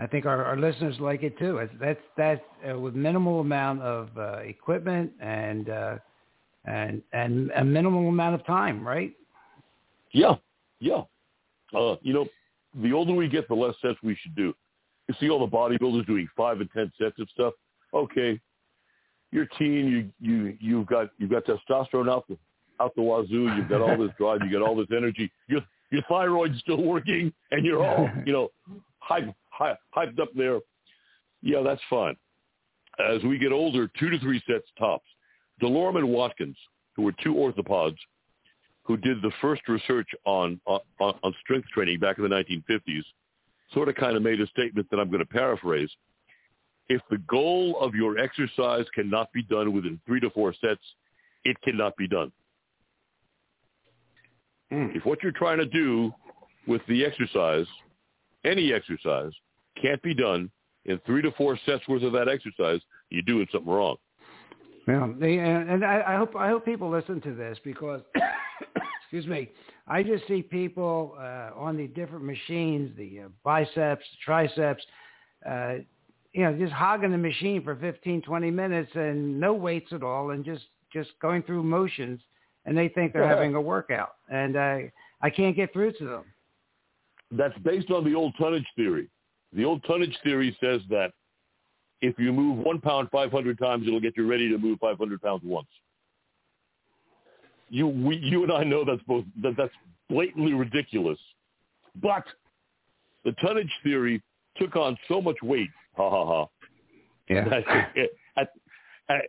[0.00, 1.58] I think our, our listeners like it too.
[1.58, 2.40] It's, that's that's
[2.70, 5.96] uh, with minimal amount of uh, equipment and uh,
[6.66, 9.12] and and a minimal amount of time, right?
[10.12, 10.36] Yeah,
[10.78, 11.02] yeah.
[11.74, 12.26] Uh, you know,
[12.82, 14.54] the older we get, the less sets we should do.
[15.08, 17.54] You see all the bodybuilders doing five and ten sets of stuff.
[17.94, 18.38] Okay,
[19.32, 19.88] you're teen.
[19.88, 22.36] You you you've got you've got testosterone out the
[22.80, 23.54] out the wazoo.
[23.56, 24.40] You've got all this drive.
[24.44, 25.30] You got all this energy.
[25.48, 28.50] Your your thyroid's still working, and you're all you know
[28.98, 30.60] hype, hype, hyped up there.
[31.42, 32.16] Yeah, that's fine.
[32.98, 35.06] As we get older, two to three sets tops.
[35.62, 36.56] DeLorme and Watkins,
[36.94, 37.96] who were two orthopods,
[38.88, 43.04] who did the first research on, on, on strength training back in the 1950s,
[43.74, 45.90] sort of kind of made a statement that I'm going to paraphrase.
[46.88, 50.80] If the goal of your exercise cannot be done within three to four sets,
[51.44, 52.32] it cannot be done.
[54.72, 54.96] Mm.
[54.96, 56.10] If what you're trying to do
[56.66, 57.66] with the exercise,
[58.46, 59.32] any exercise,
[59.80, 60.50] can't be done
[60.86, 62.80] in three to four sets worth of that exercise,
[63.10, 63.96] you're doing something wrong.
[64.86, 68.00] And and I, I hope I hope people listen to this because,
[69.08, 69.48] excuse me,
[69.86, 74.84] I just see people uh, on the different machines, the uh, biceps, triceps,
[75.48, 75.76] uh,
[76.34, 80.32] you know, just hogging the machine for 15, 20 minutes and no weights at all
[80.32, 82.20] and just, just going through motions
[82.66, 84.92] and they think they're having a workout and I,
[85.22, 86.24] I can't get through to them.
[87.30, 89.08] That's based on the old tonnage theory.
[89.54, 91.12] The old tonnage theory says that
[92.02, 95.42] if you move one pound 500 times, it'll get you ready to move 500 pounds
[95.44, 95.66] once.
[97.70, 99.72] You, we, you and I know that's both that that's
[100.08, 101.18] blatantly ridiculous,
[102.00, 102.24] but
[103.24, 104.22] the tonnage theory
[104.56, 105.70] took on so much weight.
[105.96, 106.46] Ha ha ha.
[107.28, 107.44] Yeah.
[107.94, 108.10] It,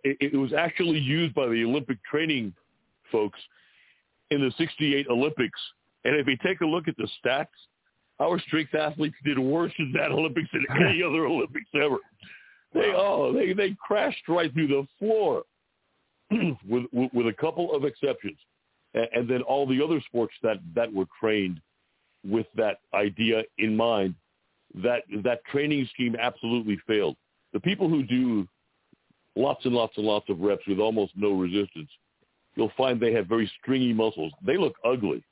[0.03, 2.53] it, it was actually used by the Olympic training
[3.11, 3.39] folks
[4.31, 5.59] in the 68 Olympics.
[6.05, 7.47] And if you take a look at the stats,
[8.19, 11.97] our strength athletes did worse in that Olympics than any other Olympics ever.
[12.73, 15.41] They oh they they crashed right through the floor,
[16.67, 18.37] with, with with a couple of exceptions,
[18.93, 21.59] and, and then all the other sports that that were trained
[22.27, 24.13] with that idea in mind,
[24.75, 27.15] that that training scheme absolutely failed.
[27.53, 28.47] The people who do
[29.35, 31.89] lots and lots and lots of reps with almost no resistance,
[32.55, 34.31] you'll find they have very stringy muscles.
[34.45, 35.23] They look ugly.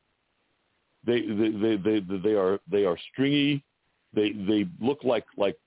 [1.06, 3.64] They they they they, they are they are stringy.
[4.14, 5.58] They they look like like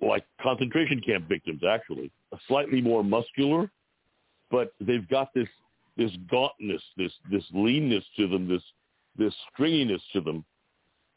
[0.00, 2.10] like concentration camp victims actually,
[2.48, 3.70] slightly more muscular,
[4.50, 5.48] but they've got this
[5.96, 8.62] this gauntness, this this leanness to them, this
[9.16, 10.44] this stringiness to them,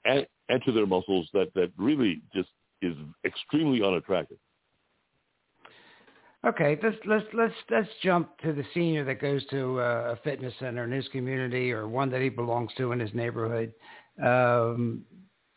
[0.06, 2.50] and, and to their muscles that that really just
[2.82, 4.38] is extremely unattractive.
[6.48, 10.86] Okay, let's let's let's let's jump to the senior that goes to a fitness center
[10.86, 13.74] in his community or one that he belongs to in his neighborhood.
[14.24, 15.04] Um,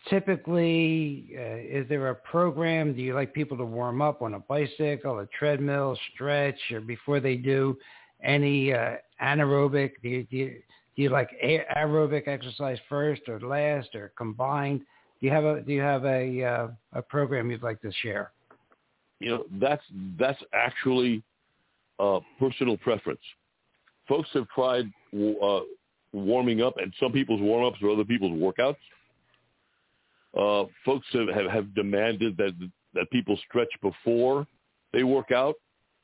[0.09, 2.95] typically, uh, is there a program?
[2.95, 7.21] Do you like people to warm up on a bicycle, a treadmill, stretch, or before
[7.21, 7.77] they do
[8.23, 9.93] any uh, anaerobic?
[10.03, 10.63] Do you, do you,
[10.97, 14.81] do you like aerobic exercise first or last or combined?
[15.21, 18.33] Do you have a do you have a uh, a program you'd like to share?
[19.21, 19.83] You know, that's
[20.19, 21.23] that's actually
[21.99, 23.21] uh, personal preference.
[24.09, 25.61] Folks have tried uh,
[26.13, 28.77] warming up, and some people's warm ups are other people's workouts
[30.39, 32.53] uh, folks have, have, have demanded that
[32.95, 34.47] that people stretch before
[34.93, 35.55] they work out,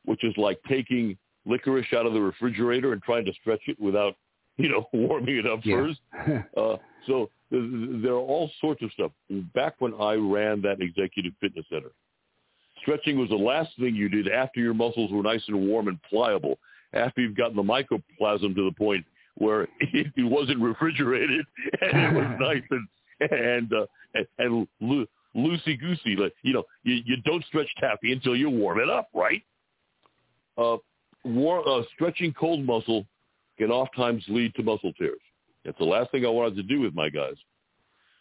[0.04, 1.16] which is like taking
[1.46, 4.14] licorice out of the refrigerator and trying to stretch it without,
[4.56, 5.76] you know, warming it up yeah.
[5.76, 6.00] first.
[6.56, 6.76] uh,
[7.06, 9.12] so there are all sorts of stuff.
[9.54, 11.90] Back when I ran that executive fitness center,
[12.82, 15.98] stretching was the last thing you did after your muscles were nice and warm and
[16.02, 16.58] pliable,
[16.92, 19.04] after you've gotten the myoplasm to the point
[19.36, 21.46] where it, wasn't refrigerated
[21.80, 22.88] and it was nice and
[23.20, 25.06] and uh, and, and lo-
[25.36, 26.16] loosey goosey.
[26.16, 29.42] Like you know, you, you don't stretch taffy until you warm it up, right?
[30.56, 30.76] Uh,
[31.24, 33.04] war, uh, stretching cold muscle
[33.58, 35.20] can oftentimes lead to muscle tears.
[35.64, 37.34] That's the last thing I wanted to do with my guys.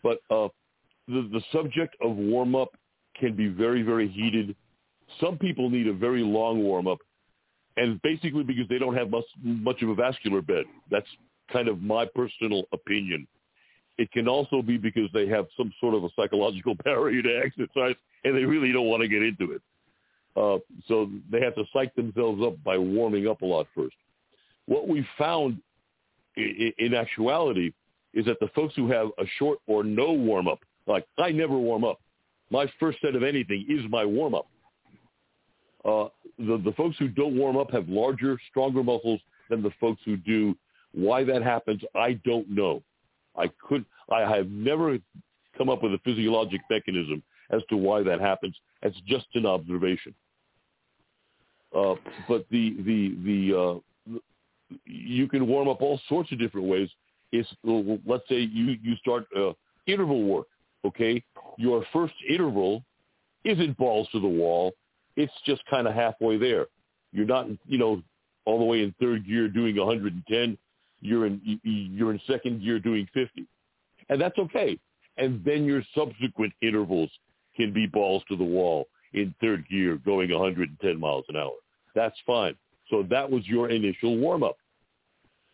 [0.04, 0.50] But uh,
[1.08, 2.70] the the subject of warm up
[3.20, 4.56] can be very very heated.
[5.22, 7.00] Some people need a very long warm up,
[7.78, 10.66] and basically because they don't have much much of a vascular bed.
[10.92, 11.08] That's
[11.52, 13.28] kind of my personal opinion.
[13.98, 17.96] It can also be because they have some sort of a psychological barrier to exercise
[18.24, 19.62] and they really don't want to get into it.
[20.36, 23.96] Uh, so they have to psych themselves up by warming up a lot first.
[24.68, 25.60] What we found
[26.36, 27.74] in, actuality
[28.14, 31.58] is that the folks who have a short or no warm up, like I never
[31.58, 32.00] warm up.
[32.52, 34.48] My first set of anything is my warm up.
[35.84, 39.20] Uh, the, the folks who don't warm up have larger, stronger muscles
[39.50, 40.56] than the folks who do.
[40.94, 42.84] Why that happens, I don't know.
[43.38, 44.98] I could, I have never
[45.58, 48.56] come up with a physiologic mechanism as to why that happens.
[48.82, 50.14] It's just an observation.
[51.76, 51.96] Uh,
[52.28, 54.18] but the the the uh,
[54.86, 56.90] you can warm up all sorts of different ways.
[57.32, 59.52] It's let's say you you start uh,
[59.86, 60.48] interval work.
[60.86, 61.24] Okay,
[61.58, 62.84] your first interval
[63.44, 64.74] isn't balls to the wall.
[65.16, 66.68] It's just kind of halfway there.
[67.12, 68.02] You're not you know
[68.46, 70.58] all the way in third gear doing 110
[71.02, 73.46] you're in you're in second gear doing 50,
[74.10, 74.80] and that's okay.
[75.18, 77.10] And then your subsequent intervals
[77.56, 81.54] can be balls to the wall in third gear going 110 miles an hour.
[81.96, 82.56] That's fine.
[82.90, 84.58] So that was your initial warm up.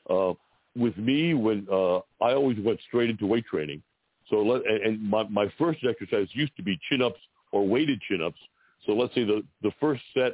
[0.10, 0.34] Uh,
[0.76, 3.82] with me, when uh, I always went straight into weight training,
[4.30, 7.20] so let, and my, my first exercise used to be chin ups
[7.52, 8.40] or weighted chin ups.
[8.86, 10.34] So let's say the the first set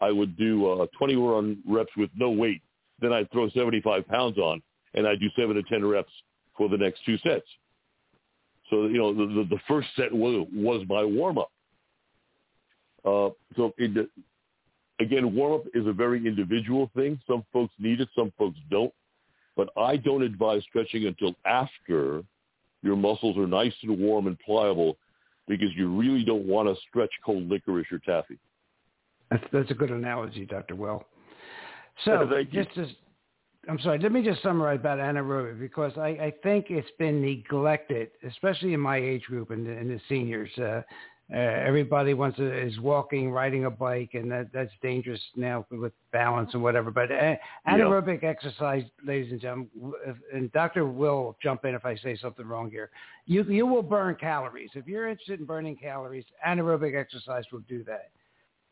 [0.00, 2.62] I would do uh, 21 reps with no weight
[3.00, 4.62] then I'd throw 75 pounds on,
[4.94, 6.12] and I'd do seven to 10 reps
[6.56, 7.46] for the next two sets.
[8.68, 11.50] So, you know, the, the, the first set was, was my warm-up.
[13.04, 14.08] Uh, so, it,
[15.00, 17.18] again, warm-up is a very individual thing.
[17.26, 18.92] Some folks need it, some folks don't.
[19.56, 22.22] But I don't advise stretching until after
[22.82, 24.96] your muscles are nice and warm and pliable
[25.48, 28.38] because you really don't want to stretch cold licorice or taffy.
[29.30, 30.76] That's that's a good analogy, Dr.
[30.76, 31.04] Will.
[32.04, 32.86] So just as
[33.68, 38.10] I'm sorry, let me just summarize about anaerobic because I, I think it's been neglected,
[38.26, 40.50] especially in my age group and in the seniors.
[40.58, 40.82] Uh,
[41.32, 45.92] uh, everybody wants to, is walking, riding a bike, and that that's dangerous now with
[46.10, 46.90] balance and whatever.
[46.90, 47.36] But uh,
[47.68, 49.68] anaerobic exercise, ladies and gentlemen,
[50.32, 52.90] and Doctor will jump in if I say something wrong here.
[53.26, 56.24] You you will burn calories if you're interested in burning calories.
[56.44, 58.10] Anaerobic exercise will do that.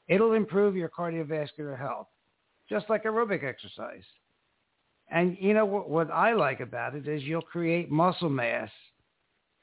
[0.09, 2.09] It'll improve your cardiovascular health,
[2.69, 4.05] just like aerobic exercise.
[5.11, 8.71] And you know what, what I like about it is you'll create muscle mass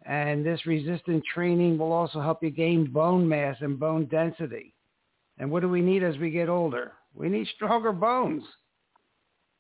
[0.06, 4.74] and this resistant training will also help you gain bone mass and bone density.
[5.40, 6.94] And what do we need as we get older?
[7.14, 8.44] We need stronger bones.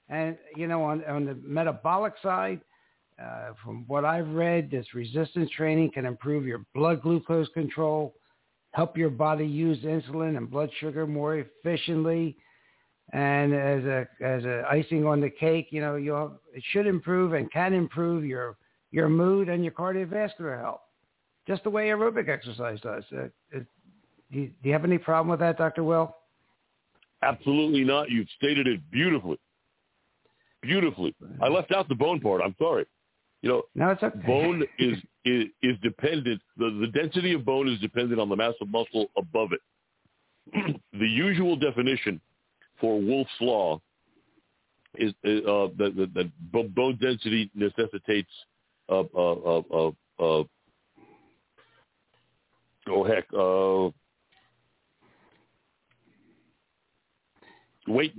[0.08, 2.62] And, you know, on, on the metabolic side,
[3.22, 8.14] uh, from what I've read, this resistance training can improve your blood glucose control,
[8.72, 12.38] help your body use insulin and blood sugar more efficiently.
[13.14, 17.34] And as a as a icing on the cake, you know, you'll it should improve
[17.34, 18.58] and can improve your
[18.92, 20.82] your mood and your cardiovascular health,
[21.48, 23.04] just the way aerobic exercise does.
[23.12, 23.28] Uh,
[24.32, 25.84] do, you, do you have any problem with that, Dr.
[25.84, 26.16] Will?
[27.22, 28.10] Absolutely not.
[28.10, 29.38] You've stated it beautifully.
[30.62, 31.14] Beautifully.
[31.42, 32.42] I left out the bone part.
[32.44, 32.86] I'm sorry.
[33.42, 34.20] You know, no, it's okay.
[34.26, 36.42] bone is, is is dependent.
[36.58, 39.62] The the density of bone is dependent on the mass of muscle above it.
[40.94, 42.20] the usual definition
[42.80, 43.82] for Wolff's law
[44.98, 48.30] is uh, that bone density necessitates
[48.90, 49.96] of, of
[52.88, 53.90] oh heck uh,
[57.88, 58.14] weight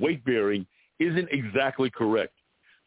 [0.00, 0.66] weight bearing
[0.98, 2.34] isn't exactly correct.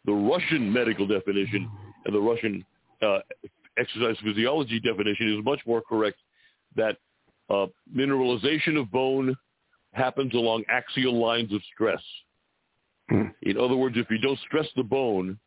[0.05, 1.69] The Russian medical definition
[2.05, 2.65] and the Russian
[3.01, 3.19] uh,
[3.77, 6.17] exercise physiology definition is much more correct.
[6.75, 6.97] That
[7.49, 9.35] uh, mineralization of bone
[9.93, 12.01] happens along axial lines of stress.
[13.09, 13.27] Hmm.
[13.41, 15.39] In other words, if you don't stress the bone,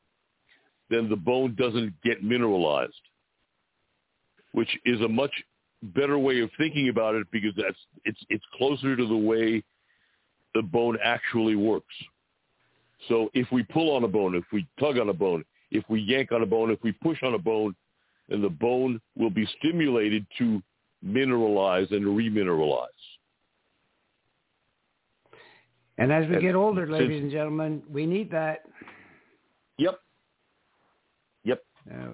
[0.90, 2.92] then the bone doesn't get mineralized,
[4.53, 5.32] which is a much
[5.82, 9.62] better way of thinking about it because that's it's it's closer to the way
[10.55, 11.94] the bone actually works.
[13.09, 16.01] So if we pull on a bone, if we tug on a bone, if we
[16.01, 17.74] yank on a bone, if we push on a bone,
[18.28, 20.62] then the bone will be stimulated to
[21.05, 22.86] mineralize and remineralize.
[25.99, 28.64] And as we get older, ladies and gentlemen, we need that.
[31.44, 31.61] Yep.
[31.90, 32.09] Uh,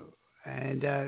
[0.45, 1.05] and uh,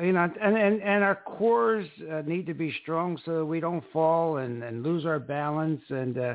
[0.00, 3.84] you know, and and, and our cores uh, need to be strong so we don't
[3.92, 5.82] fall and, and lose our balance.
[5.90, 6.34] And uh,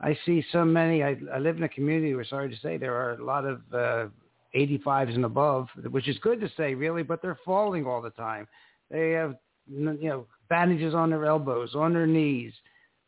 [0.00, 1.02] I see so many.
[1.02, 3.60] I, I live in a community where, sorry to say, there are a lot of
[3.72, 4.06] uh,
[4.54, 8.48] 85s and above, which is good to say, really, but they're falling all the time.
[8.90, 9.36] They have,
[9.68, 12.52] you know, bandages on their elbows, on their knees,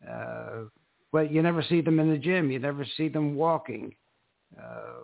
[0.08, 0.64] uh,
[1.12, 2.50] but you never see them in the gym.
[2.50, 3.94] You never see them walking.
[4.58, 5.02] Uh,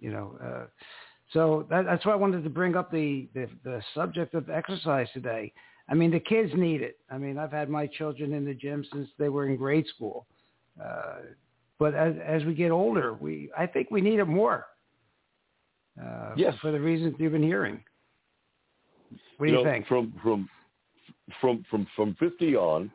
[0.00, 0.36] you know.
[0.42, 0.66] Uh,
[1.32, 5.08] so that, that's why I wanted to bring up the, the, the subject of exercise
[5.12, 5.52] today.
[5.88, 6.98] I mean, the kids need it.
[7.10, 10.26] I mean, I've had my children in the gym since they were in grade school.
[10.82, 11.16] Uh,
[11.78, 14.66] but as, as we get older, we I think we need it more.
[16.02, 16.54] Uh, yes.
[16.62, 17.82] For the reasons you've been hearing.
[19.36, 19.86] What do you, you know, think?
[19.86, 20.48] From from
[21.40, 22.90] from from from 50 on,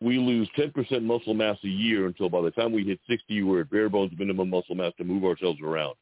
[0.00, 3.60] we lose 10% muscle mass a year until by the time we hit 60, we're
[3.62, 5.94] at bare bones minimum muscle mass to move ourselves around.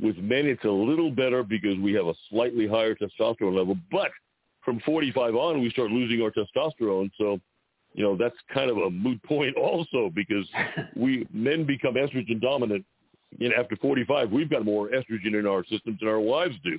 [0.00, 3.76] With men, it's a little better because we have a slightly higher testosterone level.
[3.90, 4.10] But
[4.64, 7.10] from 45 on, we start losing our testosterone.
[7.18, 7.40] So,
[7.94, 10.46] you know, that's kind of a moot point also because
[10.96, 12.84] we men become estrogen dominant.
[13.38, 16.78] You know, after 45, we've got more estrogen in our systems than our wives do.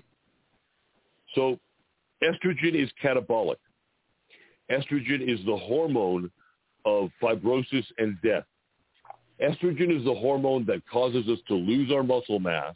[1.36, 1.60] So,
[2.24, 3.58] estrogen is catabolic.
[4.72, 6.30] Estrogen is the hormone
[6.86, 8.44] of fibrosis and death.
[9.42, 12.76] Estrogen is the hormone that causes us to lose our muscle mass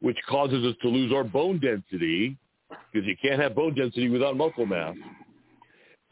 [0.00, 2.36] which causes us to lose our bone density
[2.92, 4.96] because you can't have bone density without muscle mass.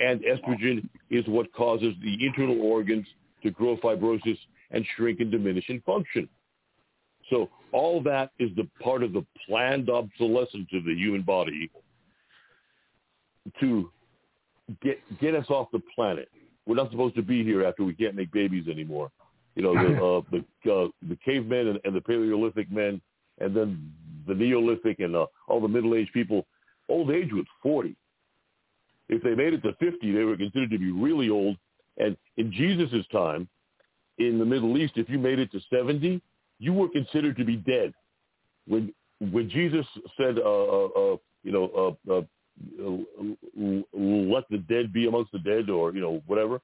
[0.01, 3.07] And estrogen is what causes the internal organs
[3.43, 4.39] to grow fibrosis
[4.71, 6.29] and shrink and diminish in function.
[7.31, 11.71] So all that is the part of the planned obsolescence of the human body
[13.61, 13.91] to
[14.83, 16.29] get get us off the planet.
[16.66, 19.11] We're not supposed to be here after we can't make babies anymore.
[19.55, 23.01] You know, the uh, the uh, the cavemen and, and the Paleolithic men
[23.41, 23.93] and then
[24.27, 26.47] the Neolithic and uh, all the middle-aged people,
[26.89, 27.97] old age was 40.
[29.09, 31.57] If they made it to 50, they were considered to be really old.
[31.97, 33.49] And in Jesus' time,
[34.19, 36.21] in the Middle East, if you made it to 70,
[36.59, 37.95] you were considered to be dead.
[38.66, 38.93] When
[39.33, 39.85] when Jesus
[40.16, 42.23] said, uh, uh, uh, you know, uh, uh,
[42.79, 46.61] let the dead be amongst the dead or, you know, whatever.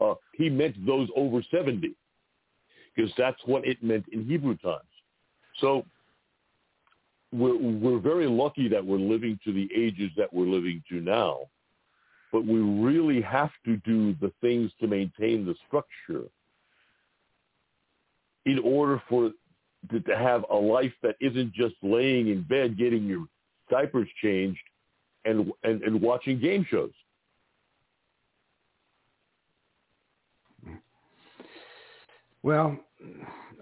[0.00, 1.94] Uh, he meant those over 70
[2.94, 4.82] because that's what it meant in Hebrew times.
[5.60, 5.84] So
[7.32, 11.40] we're, we're very lucky that we're living to the ages that we're living to now,
[12.32, 16.28] but we really have to do the things to maintain the structure
[18.46, 19.30] in order for
[19.90, 23.26] to, to have a life that isn't just laying in bed getting your
[23.70, 24.60] diapers changed
[25.24, 26.92] and and, and watching game shows.
[32.42, 32.76] Well,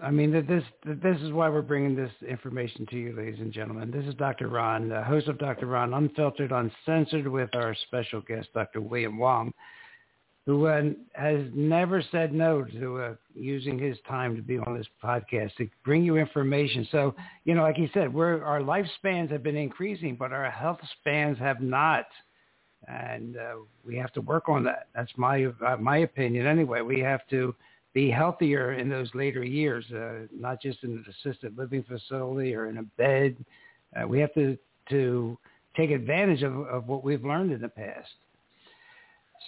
[0.01, 3.91] I mean, this this is why we're bringing this information to you, ladies and gentlemen.
[3.91, 4.49] This is Dr.
[4.49, 5.67] Ron, the host of Dr.
[5.67, 8.81] Ron Unfiltered, Uncensored, with our special guest, Dr.
[8.81, 9.53] William Wong,
[10.45, 15.55] who has never said no to uh, using his time to be on this podcast
[15.55, 16.85] to bring you information.
[16.91, 17.15] So,
[17.45, 21.37] you know, like he said, we're, our lifespans have been increasing, but our health spans
[21.39, 22.05] have not.
[22.89, 24.87] And uh, we have to work on that.
[24.93, 26.81] That's my uh, my opinion anyway.
[26.81, 27.55] We have to
[27.93, 32.67] be healthier in those later years, uh, not just in an assisted living facility or
[32.67, 33.37] in a bed.
[33.95, 34.57] Uh, we have to,
[34.89, 35.37] to
[35.77, 38.09] take advantage of, of what we've learned in the past.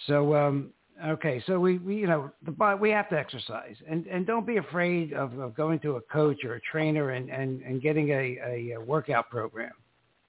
[0.06, 0.70] So, um,
[1.04, 4.56] okay, so we, we, you know, the we have to exercise, and and don't be
[4.56, 8.74] afraid of, of going to a coach or a trainer and and, and getting a,
[8.74, 9.72] a workout program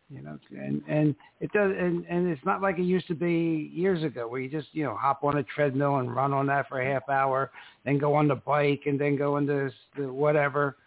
[0.09, 3.69] you know and and it does and and it's not like it used to be
[3.73, 6.67] years ago where you just you know hop on a treadmill and run on that
[6.69, 7.51] for a half hour
[7.83, 10.77] then go on the bike and then go into the whatever.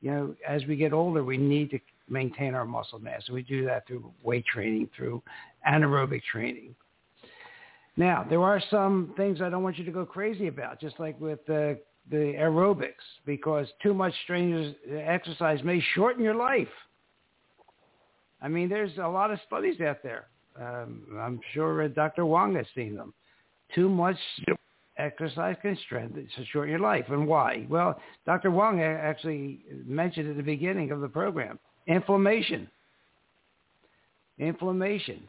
[0.00, 3.22] You know as we get older we need to maintain our muscle mass.
[3.26, 5.22] And we do that through weight training through
[5.68, 6.74] anaerobic training
[7.98, 11.20] now there are some things i don't want you to go crazy about just like
[11.20, 11.78] with the
[12.10, 12.94] the aerobics
[13.26, 16.68] because too much strenuous exercise may shorten your life
[18.40, 20.26] I mean, there's a lot of studies out there.
[20.60, 22.24] Um, I'm sure Dr.
[22.26, 23.12] Wong has seen them.
[23.74, 24.16] Too much
[24.96, 27.04] exercise can shorten your life.
[27.08, 27.66] And why?
[27.68, 28.50] Well, Dr.
[28.50, 32.68] Wong actually mentioned at the beginning of the program, inflammation.
[34.38, 35.22] Inflammation.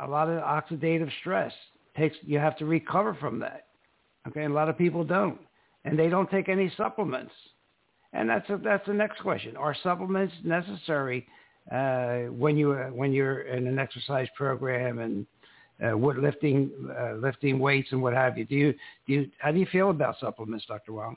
[0.00, 1.52] A lot of oxidative stress
[1.96, 2.16] takes.
[2.22, 3.66] You have to recover from that.
[4.28, 5.38] Okay, and a lot of people don't,
[5.84, 7.32] and they don't take any supplements.
[8.12, 11.26] And that's a, that's the next question: Are supplements necessary
[11.70, 15.26] uh, when you uh, when you're in an exercise program and
[15.82, 18.44] uh, what lifting uh, lifting weights and what have you.
[18.44, 18.74] Do you
[19.06, 20.92] do you how do you feel about supplements, Dr.
[20.92, 21.16] Wong?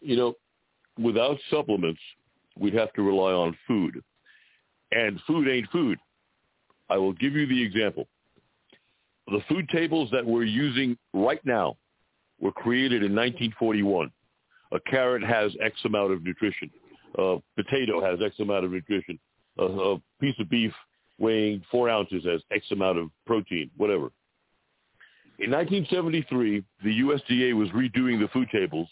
[0.00, 0.34] You know,
[0.98, 2.00] without supplements,
[2.58, 4.02] we'd have to rely on food,
[4.90, 5.98] and food ain't food.
[6.88, 8.06] I will give you the example.
[9.28, 11.76] The food tables that we're using right now
[12.40, 14.10] were created in 1941.
[14.72, 16.70] A carrot has X amount of nutrition.
[17.18, 19.18] A potato has X amount of nutrition
[19.58, 20.72] a, a piece of beef
[21.18, 24.10] weighing four ounces has X amount of protein, whatever.
[25.38, 28.88] In 1973, the USDA was redoing the food tables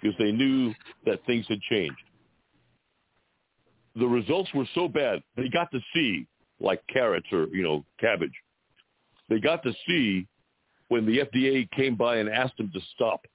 [0.00, 0.72] because they knew
[1.06, 1.96] that things had changed.
[3.96, 6.26] The results were so bad, they got to see,
[6.60, 8.32] like carrots or, you know, cabbage,
[9.28, 10.26] they got to see
[10.88, 13.26] when the FDA came by and asked them to stop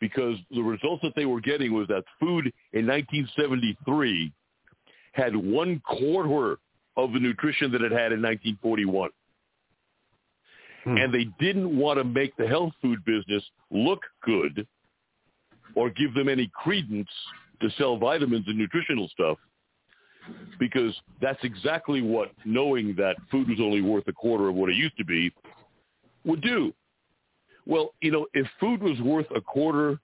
[0.00, 4.32] because the results that they were getting was that food in 1973
[5.12, 6.58] had one quarter
[6.96, 9.10] of the nutrition that it had in 1941.
[10.84, 10.96] Hmm.
[10.96, 14.66] And they didn't want to make the health food business look good
[15.74, 17.08] or give them any credence
[17.60, 19.38] to sell vitamins and nutritional stuff
[20.58, 24.76] because that's exactly what knowing that food was only worth a quarter of what it
[24.76, 25.32] used to be
[26.24, 26.72] would do.
[27.66, 29.98] Well, you know, if food was worth a quarter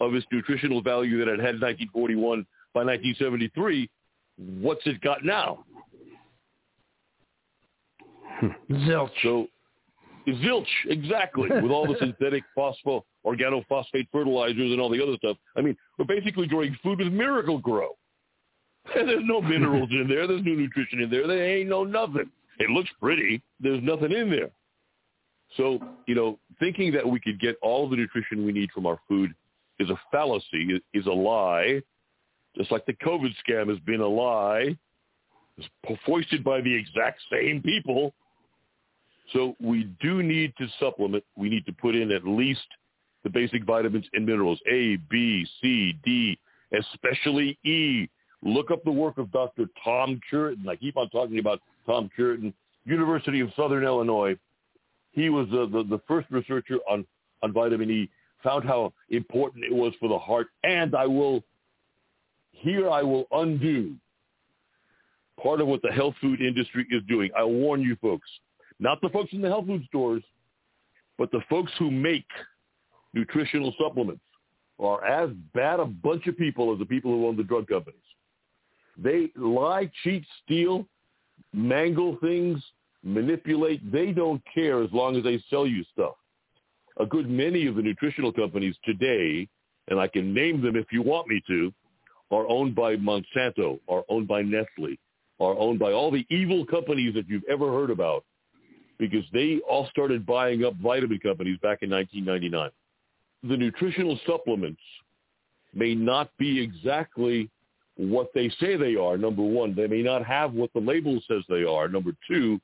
[0.00, 3.90] of its nutritional value that it had in 1941 by 1973,
[4.60, 5.64] what's it got now?
[8.40, 8.48] Hmm.
[8.70, 9.10] Zilch.
[9.22, 9.48] So
[10.28, 15.36] zilch, exactly, with all the synthetic phospho, organophosphate fertilizers and all the other stuff.
[15.56, 17.96] I mean, we're basically growing food with Miracle-Gro.
[18.94, 20.26] There's no minerals in there.
[20.26, 21.26] There's no nutrition in there.
[21.26, 22.30] There ain't no nothing.
[22.58, 23.42] It looks pretty.
[23.60, 24.50] There's nothing in there.
[25.56, 28.98] So, you know, thinking that we could get all the nutrition we need from our
[29.08, 29.34] food
[29.78, 31.80] is a fallacy, is a lie,
[32.56, 34.76] just like the COVID scam has been a lie,
[35.56, 38.14] it's foisted by the exact same people.
[39.32, 41.24] So we do need to supplement.
[41.36, 42.66] We need to put in at least
[43.24, 46.38] the basic vitamins and minerals, A, B, C, D,
[46.72, 48.08] especially E.
[48.42, 49.66] Look up the work of Dr.
[49.82, 50.68] Tom Cureton.
[50.68, 52.52] I keep on talking about Tom Cureton,
[52.84, 54.36] University of Southern Illinois.
[55.12, 57.04] He was the, the, the first researcher on,
[57.42, 58.10] on vitamin E,
[58.42, 61.42] found how important it was for the heart, and I will
[62.52, 63.94] here I will undo
[65.40, 67.30] part of what the health food industry is doing.
[67.36, 68.28] I warn you folks,
[68.80, 70.22] not the folks in the health food stores,
[71.16, 72.26] but the folks who make
[73.14, 74.22] nutritional supplements
[74.80, 78.00] are as bad a bunch of people as the people who own the drug companies.
[79.02, 80.86] They lie, cheat, steal,
[81.52, 82.62] mangle things,
[83.04, 83.92] manipulate.
[83.92, 86.14] They don't care as long as they sell you stuff.
[86.98, 89.48] A good many of the nutritional companies today,
[89.88, 91.72] and I can name them if you want me to,
[92.30, 94.96] are owned by Monsanto, are owned by Nestle,
[95.40, 98.24] are owned by all the evil companies that you've ever heard about
[98.98, 102.70] because they all started buying up vitamin companies back in 1999.
[103.44, 104.80] The nutritional supplements
[105.72, 107.48] may not be exactly
[107.98, 109.74] what they say they are, number one.
[109.74, 111.88] They may not have what the label says they are.
[111.88, 112.60] Number two,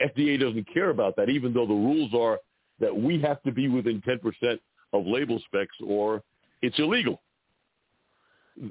[0.00, 2.38] FDA doesn't care about that, even though the rules are
[2.80, 4.58] that we have to be within 10%
[4.92, 6.22] of label specs or
[6.62, 7.22] it's illegal.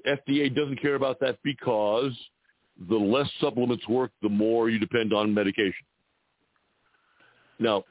[0.05, 2.11] FDA doesn't care about that because
[2.89, 5.85] the less supplements work, the more you depend on medication.
[7.57, 7.85] Now,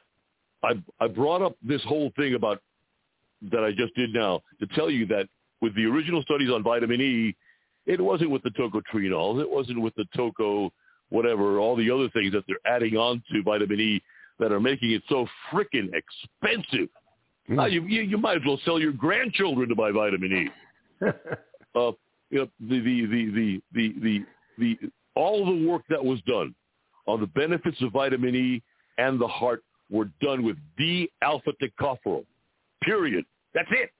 [0.62, 2.60] I, I brought up this whole thing about
[3.50, 5.26] that I just did now to tell you that
[5.62, 7.36] with the original studies on vitamin E,
[7.86, 10.70] it wasn't with the tocotrienols, it wasn't with the toco
[11.10, 14.02] whatever, all the other things that they're adding on to vitamin E
[14.38, 16.88] that are making it so freaking expensive.
[17.48, 17.56] Mm.
[17.56, 21.06] Now you, you you might as well sell your grandchildren to buy vitamin E.
[21.74, 21.92] uh,
[22.30, 24.24] you know, the, the, the, the, the, the,
[24.58, 24.78] the,
[25.14, 26.54] all the work that was done
[27.06, 28.62] on the benefits of vitamin E
[28.98, 32.24] and the heart were done with D-alpha tocopherol.
[32.82, 33.24] Period.
[33.52, 33.90] That's it.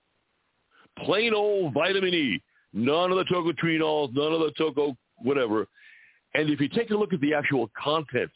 [1.05, 2.43] Plain old vitamin E.
[2.73, 5.66] None of the tocotrienols, none of the toco whatever.
[6.35, 8.31] And if you take a look at the actual content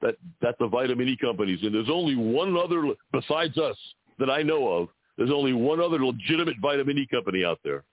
[0.00, 2.82] that, that the vitamin E companies, and there's only one other
[3.12, 3.76] besides us
[4.18, 4.88] that I know of,
[5.18, 7.84] there's only one other legitimate vitamin E company out there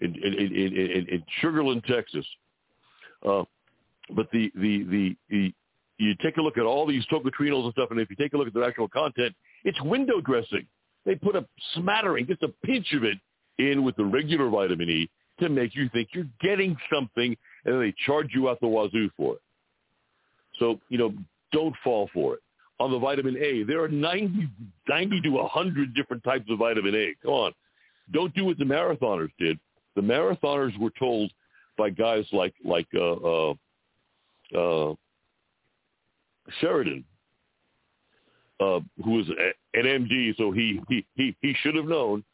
[0.00, 2.24] in in in, in, in Sugar Land, Texas.
[3.26, 3.42] Uh,
[4.14, 5.54] but the, the the the
[5.98, 8.36] you take a look at all these tocotrienols and stuff, and if you take a
[8.36, 9.34] look at their actual content,
[9.64, 10.66] it's window dressing.
[11.04, 13.18] They put a smattering, just a pinch of it,
[13.58, 17.80] in with the regular vitamin E to make you think you're getting something, and then
[17.80, 19.42] they charge you out the wazoo for it.
[20.58, 21.12] So you know,
[21.52, 22.40] don't fall for it.
[22.80, 24.48] On the vitamin A, there are 90,
[24.88, 27.14] 90 to 100 different types of vitamin A.
[27.22, 27.52] Come on.
[28.12, 29.58] Don't do what the marathoners did.
[29.96, 31.30] The marathoners were told
[31.76, 33.54] by guys like like uh, uh,
[34.56, 34.94] uh,
[36.60, 37.04] Sheehan,
[38.60, 39.26] uh, who was
[39.74, 42.24] an MD, so he, he he he should have known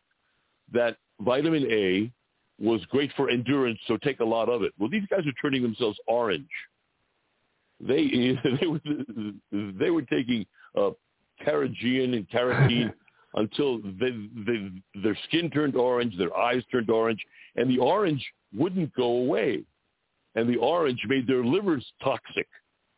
[0.72, 2.12] that vitamin A
[2.60, 4.72] was great for endurance, so take a lot of it.
[4.78, 6.48] Well, these guys are turning themselves orange.
[7.80, 8.06] They
[8.60, 8.80] they were
[9.52, 10.46] they were taking
[10.76, 10.90] uh,
[11.44, 12.92] carrageenan and carotene
[13.34, 14.10] until they,
[14.46, 14.70] they,
[15.02, 17.20] their skin turned orange, their eyes turned orange,
[17.56, 18.24] and the orange
[18.56, 19.62] wouldn't go away.
[20.36, 22.48] And the orange made their livers toxic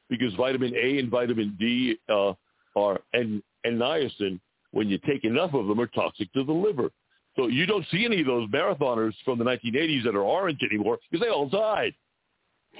[0.09, 2.33] because vitamin A and vitamin D uh,
[2.77, 4.41] are and, and niacin,
[4.73, 6.91] when you take enough of them, are toxic to the liver.
[7.37, 10.99] So you don't see any of those marathoners from the 1980s that are orange anymore
[11.11, 11.95] because they all died.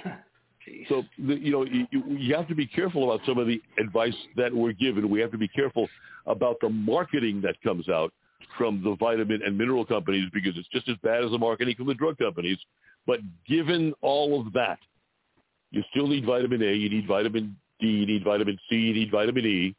[0.89, 4.13] So the, you know you, you have to be careful about some of the advice
[4.35, 5.09] that we're given.
[5.09, 5.87] We have to be careful
[6.25, 8.11] about the marketing that comes out
[8.57, 11.87] from the vitamin and mineral companies because it's just as bad as the marketing from
[11.87, 12.57] the drug companies.
[13.05, 14.79] But given all of that,
[15.71, 19.09] you still need vitamin A, you need vitamin D, you need vitamin C, you need
[19.09, 19.75] vitamin E.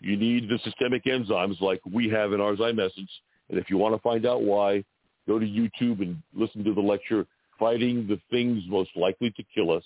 [0.00, 3.10] You need the systemic enzymes like we have in our Essence.
[3.50, 4.84] And if you want to find out why,
[5.26, 7.26] go to YouTube and listen to the lecture,
[7.58, 9.84] Fighting the Things Most Likely to Kill Us.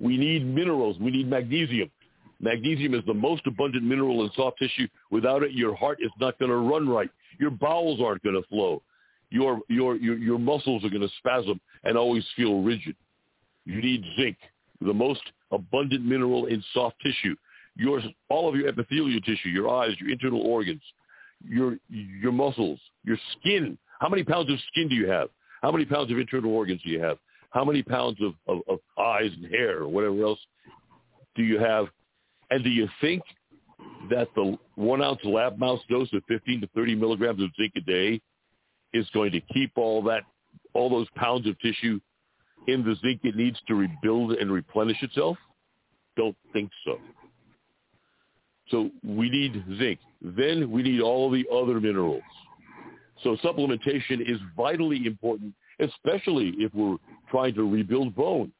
[0.00, 0.96] We need minerals.
[1.00, 1.90] We need magnesium.
[2.40, 4.86] Magnesium is the most abundant mineral in soft tissue.
[5.10, 7.10] Without it, your heart is not going to run right.
[7.40, 8.82] Your bowels aren't going to flow.
[9.30, 12.96] Your, your, your, your muscles are going to spasm and always feel rigid.
[13.64, 14.36] You need zinc,
[14.80, 15.20] the most
[15.50, 17.34] abundant mineral in soft tissue.
[17.76, 20.82] Your, all of your epithelial tissue, your eyes, your internal organs,
[21.46, 23.78] your, your muscles, your skin.
[24.00, 25.28] How many pounds of skin do you have?
[25.62, 27.18] How many pounds of internal organs do you have?
[27.50, 30.38] How many pounds of, of, of eyes and hair or whatever else
[31.34, 31.86] do you have?
[32.50, 33.22] And do you think
[34.10, 37.80] that the one ounce lab mouse dose of 15 to 30 milligrams of zinc a
[37.80, 38.20] day
[38.92, 40.22] is going to keep all that,
[40.74, 42.00] all those pounds of tissue
[42.66, 45.36] in the zinc it needs to rebuild and replenish itself?
[46.16, 46.98] Don't think so.
[48.70, 49.98] So we need zinc.
[50.20, 52.22] Then we need all the other minerals.
[53.22, 56.96] So supplementation is vitally important, especially if we're
[57.30, 58.52] trying to rebuild bone.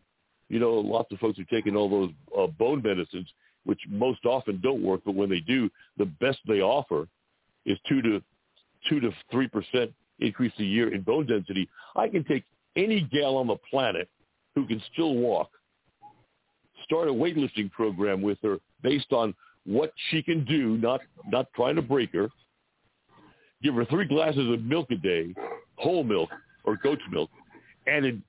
[0.48, 3.28] You know, lots of folks are taking all those uh, bone medicines,
[3.64, 7.06] which most often don't work, but when they do, the best they offer
[7.66, 8.22] is two to
[8.88, 11.68] two to three percent increase a year in bone density.
[11.94, 12.44] I can take
[12.76, 14.08] any gal on the planet
[14.54, 15.50] who can still walk.
[16.84, 19.34] Start a weightlifting program with her based on
[19.68, 21.00] what she can do, not
[21.30, 22.28] not trying to break her.
[23.62, 25.34] Give her three glasses of milk a day,
[25.76, 26.30] whole milk
[26.64, 27.28] or goat's milk,
[27.86, 28.22] and in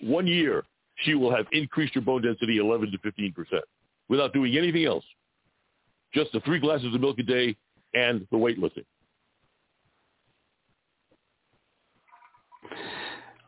[0.00, 0.62] one year
[0.98, 3.64] she will have increased her bone density 11 to 15 percent
[4.08, 5.04] without doing anything else.
[6.14, 7.56] Just the three glasses of milk a day
[7.94, 8.84] and the weightlifting.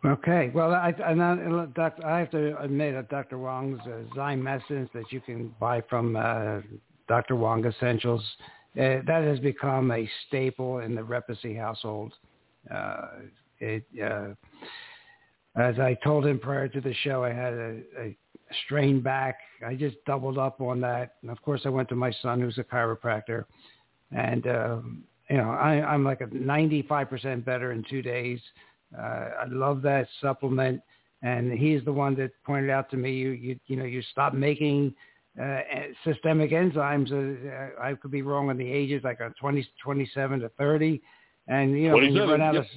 [0.05, 0.51] Okay.
[0.53, 1.13] Well, I, I,
[2.05, 3.39] I have to admit that Dr.
[3.39, 6.61] Wong's uh, that you can buy from uh,
[7.09, 7.37] Dr.
[7.37, 8.23] Wong Essentials,
[8.77, 12.13] uh, that has become a staple in the Repacy household.
[12.73, 13.07] Uh,
[13.59, 14.29] it, uh,
[15.57, 18.17] as I told him prior to the show, I had a, a
[18.67, 19.39] strained back.
[19.67, 21.15] I just doubled up on that.
[21.23, 23.45] And of course, I went to my son, who's a chiropractor,
[24.13, 28.39] and um, you know, I, I'm like a 95% better in two days.
[28.97, 30.81] Uh, I love that supplement,
[31.23, 34.35] and he's the one that pointed out to me, you you you know, you stop
[34.35, 34.95] making
[35.41, 35.61] uh,
[36.05, 37.13] systemic enzymes.
[37.13, 41.03] Uh, I could be wrong on the ages, like on 20, 27 to 30,
[41.49, 42.65] and you know, when you run out yep.
[42.65, 42.69] of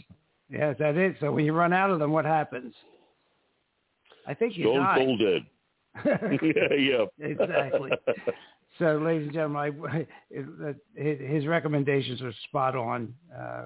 [0.50, 1.16] yeah, is that it?
[1.20, 2.74] So when you run out of them, what happens?
[4.28, 4.98] I think you Stone die.
[4.98, 5.42] cold dead.
[6.42, 7.06] yeah, yeah.
[7.20, 7.92] exactly.
[8.78, 10.08] So, ladies and gentlemen, I,
[11.02, 13.66] his recommendations are spot on, uh,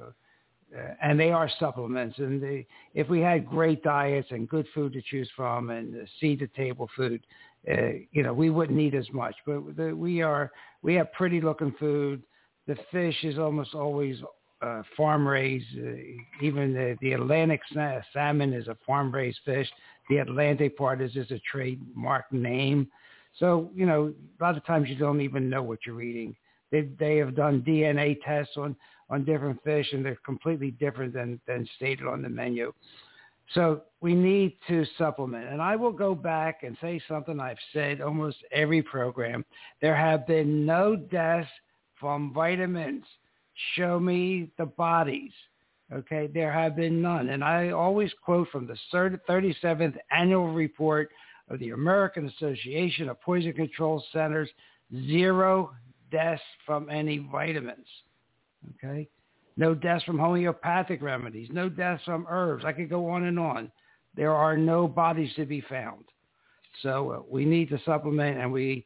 [1.01, 2.17] and they are supplements.
[2.19, 6.39] And they, if we had great diets and good food to choose from, and seed
[6.39, 7.25] to table food,
[7.71, 9.35] uh, you know, we wouldn't need as much.
[9.45, 10.51] But the, we are
[10.81, 12.23] we have pretty looking food.
[12.67, 14.17] The fish is almost always
[14.61, 15.67] uh, farm raised.
[15.77, 15.91] Uh,
[16.41, 17.61] even the, the Atlantic
[18.13, 19.69] salmon is a farm raised fish.
[20.09, 22.87] The Atlantic part is just a trademark name.
[23.39, 26.35] So, you know, a lot of times you don't even know what you're eating.
[26.73, 28.75] They, they have done DNA tests on,
[29.07, 32.73] on different fish and they're completely different than, than stated on the menu.
[33.53, 35.49] So we need to supplement.
[35.49, 39.45] And I will go back and say something I've said almost every program.
[39.81, 41.47] There have been no deaths
[41.99, 43.05] from vitamins.
[43.75, 45.31] Show me the bodies.
[45.93, 47.29] Okay, there have been none.
[47.29, 51.11] And I always quote from the 37th annual report
[51.49, 54.49] of the American Association of Poison Control Centers,
[55.05, 55.69] zero
[56.13, 57.87] deaths from any vitamins.
[58.75, 59.09] Okay,
[59.57, 62.63] no deaths from homeopathic remedies, no deaths from herbs.
[62.63, 63.71] I could go on and on.
[64.15, 66.05] There are no bodies to be found.
[66.81, 68.85] So uh, we need to supplement and we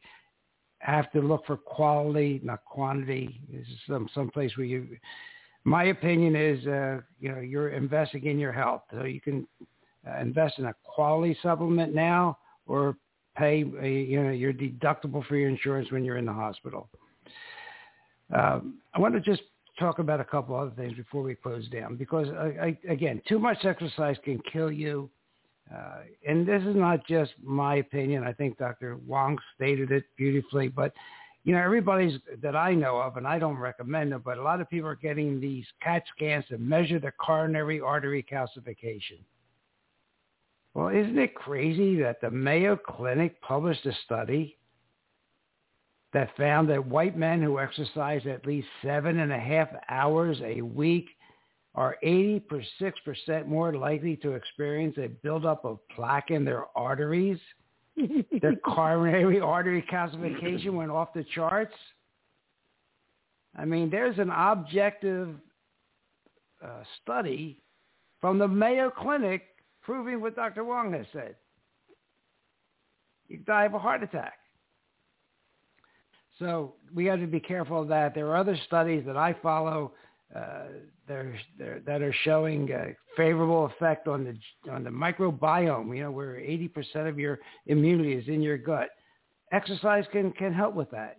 [0.80, 3.40] have to look for quality, not quantity.
[3.52, 4.96] This is some some place where you
[5.64, 8.82] my opinion is, uh, you know, you're investing in your health.
[8.90, 9.46] So you can
[10.06, 12.96] uh, invest in a quality supplement now or
[13.36, 16.88] pay, you know, your deductible for your insurance when you're in the hospital.
[18.34, 19.42] Um, I want to just
[19.78, 23.38] talk about a couple other things before we close down because, I, I, again, too
[23.38, 25.08] much exercise can kill you.
[25.74, 28.24] Uh, and this is not just my opinion.
[28.24, 28.98] I think Dr.
[29.06, 30.92] Wong stated it beautifully, but
[31.44, 34.60] you know, everybody's that I know of, and I don't recommend them, but a lot
[34.60, 39.20] of people are getting these CAT scans to measure the coronary artery calcification.
[40.74, 44.58] Well, isn't it crazy that the Mayo Clinic published a study
[46.12, 50.62] that found that white men who exercise at least seven and a half hours a
[50.62, 51.06] week
[51.74, 57.38] are 86% more likely to experience a buildup of plaque in their arteries–
[58.40, 61.74] their coronary artery calcification went off the charts.
[63.56, 65.34] I mean, there's an objective
[66.64, 67.60] uh, study
[68.20, 69.42] from the Mayo Clinic
[69.82, 70.64] proving what Dr.
[70.64, 71.34] Wong has said.
[73.28, 74.37] You die of a heart attack.
[76.38, 78.14] So we have to be careful of that.
[78.14, 79.92] There are other studies that I follow
[80.34, 80.64] uh,
[81.06, 85.96] they're, they're, that are showing a favorable effect on the on the microbiome.
[85.96, 88.90] You know, where 80% of your immunity is in your gut.
[89.52, 91.18] Exercise can can help with that.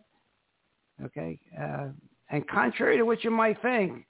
[1.03, 1.87] Okay, uh,
[2.29, 4.05] and contrary to what you might think,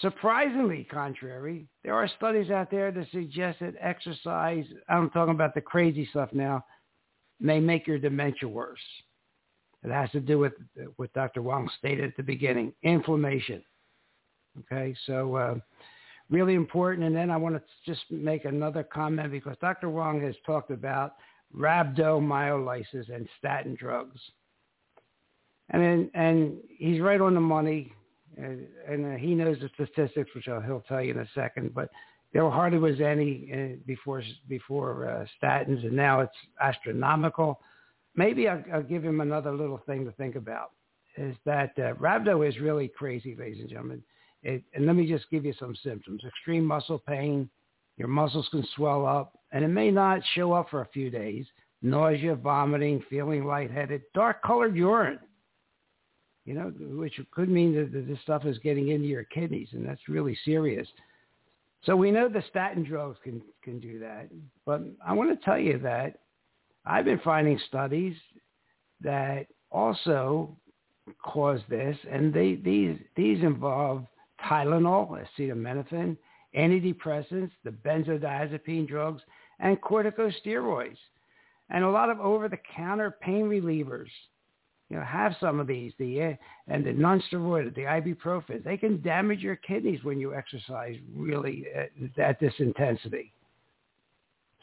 [0.00, 4.64] surprisingly contrary, there are studies out there that suggest that exercise.
[4.88, 6.64] I'm talking about the crazy stuff now.
[7.38, 8.80] May make your dementia worse.
[9.82, 10.52] It has to do with
[10.96, 11.42] what Dr.
[11.42, 13.62] Wong stated at the beginning: inflammation
[14.58, 15.54] Okay, so uh,
[16.28, 17.06] really important.
[17.06, 19.88] And then I want to just make another comment because Dr.
[19.88, 21.14] Wong has talked about
[21.56, 24.20] rhabdomyolysis and statin drugs.
[25.70, 27.92] And then, and he's right on the money,
[28.36, 31.74] and, and uh, he knows the statistics, which I'll, he'll tell you in a second.
[31.74, 31.90] But
[32.32, 37.60] there hardly was any uh, before before uh, statins, and now it's astronomical.
[38.14, 40.72] Maybe I'll, I'll give him another little thing to think about.
[41.16, 44.02] Is that uh, rhabdo is really crazy, ladies and gentlemen.
[44.42, 46.22] It, and let me just give you some symptoms.
[46.24, 47.50] Extreme muscle pain,
[48.00, 51.44] Your muscles can swell up, and it may not show up for a few days.
[51.82, 55.18] Nausea, vomiting, feeling lightheaded, dark-colored urine.
[56.46, 60.08] You know, which could mean that this stuff is getting into your kidneys, and that's
[60.08, 60.88] really serious.
[61.84, 64.30] So we know the statin drugs can can do that,
[64.64, 66.20] but I want to tell you that
[66.84, 68.16] I've been finding studies
[69.02, 70.56] that also
[71.22, 74.06] cause this, and they these these involve
[74.48, 76.16] Tylenol, acetaminophen,
[76.56, 79.22] antidepressants, the benzodiazepine drugs,
[79.58, 80.96] and corticosteroids,
[81.68, 84.08] and a lot of over-the-counter pain relievers.
[84.88, 88.64] You know, have some of these, the and the non-steroidal, the ibuprofen.
[88.64, 93.32] They can damage your kidneys when you exercise really at, at this intensity.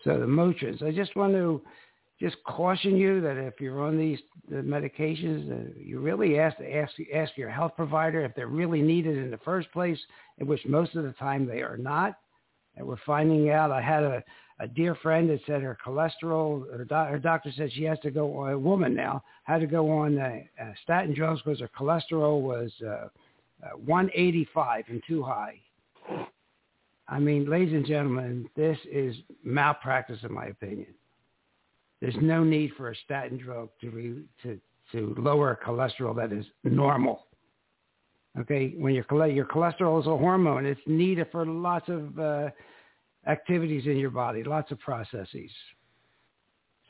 [0.03, 0.83] So the Motrins.
[0.83, 1.61] I just want to
[2.19, 6.93] just caution you that if you're on these the medications, uh, you really ask ask
[7.13, 9.99] ask your health provider if they're really needed in the first place,
[10.39, 12.15] in which most of the time they are not.
[12.75, 13.71] And we're finding out.
[13.71, 14.23] I had a
[14.59, 18.11] a dear friend that said her cholesterol, her, do, her doctor said she has to
[18.11, 18.47] go.
[18.47, 22.71] A woman now had to go on uh, uh, statin drugs because her cholesterol was
[22.83, 23.07] uh,
[23.63, 25.59] uh, 185 and too high.
[27.07, 30.93] I mean, ladies and gentlemen, this is malpractice in my opinion.
[32.01, 34.59] There's no need for a statin drug to re, to
[34.91, 37.27] to lower cholesterol that is normal.
[38.39, 42.49] Okay, when your your cholesterol is a hormone, it's needed for lots of uh,
[43.27, 45.51] activities in your body, lots of processes.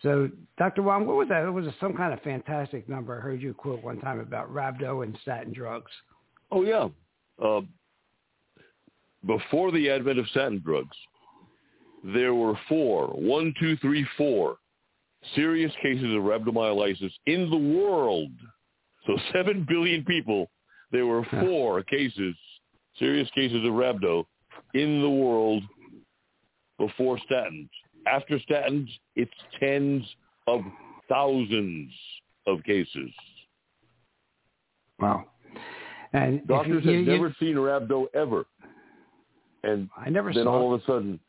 [0.04, 0.30] So,
[0.60, 0.84] Dr.
[0.84, 1.44] Wong, what was that?
[1.44, 3.18] It was some kind of fantastic number.
[3.18, 5.92] I heard you quote one time about rhabdo and statin drugs.
[6.52, 6.90] Oh yeah,
[7.44, 7.62] uh,
[9.26, 10.96] before the advent of statin drugs,
[12.04, 14.58] there were four, one, two, three, four
[15.36, 18.32] serious cases of rhabdomyolysis in the world.
[19.06, 20.50] So 7 billion people,
[20.92, 22.36] there were four cases,
[22.98, 24.26] serious cases of rhabdo
[24.74, 25.64] in the world
[26.78, 27.70] before statins.
[28.06, 30.04] After statins, it's tens
[30.48, 30.62] of
[31.10, 31.92] thousands
[32.46, 33.12] of cases.
[35.00, 35.26] Wow.
[36.14, 38.46] And doctors you, have you, never seen rhabdo ever.
[39.64, 40.40] And I never saw.
[40.40, 41.20] then all of a sudden,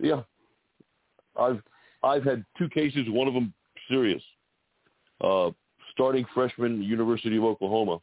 [0.00, 0.22] yeah,
[1.38, 1.60] I've
[2.06, 3.52] I've had two cases, one of them
[3.88, 4.22] serious.
[5.20, 5.50] Uh,
[5.92, 7.98] starting freshman, University of Oklahoma,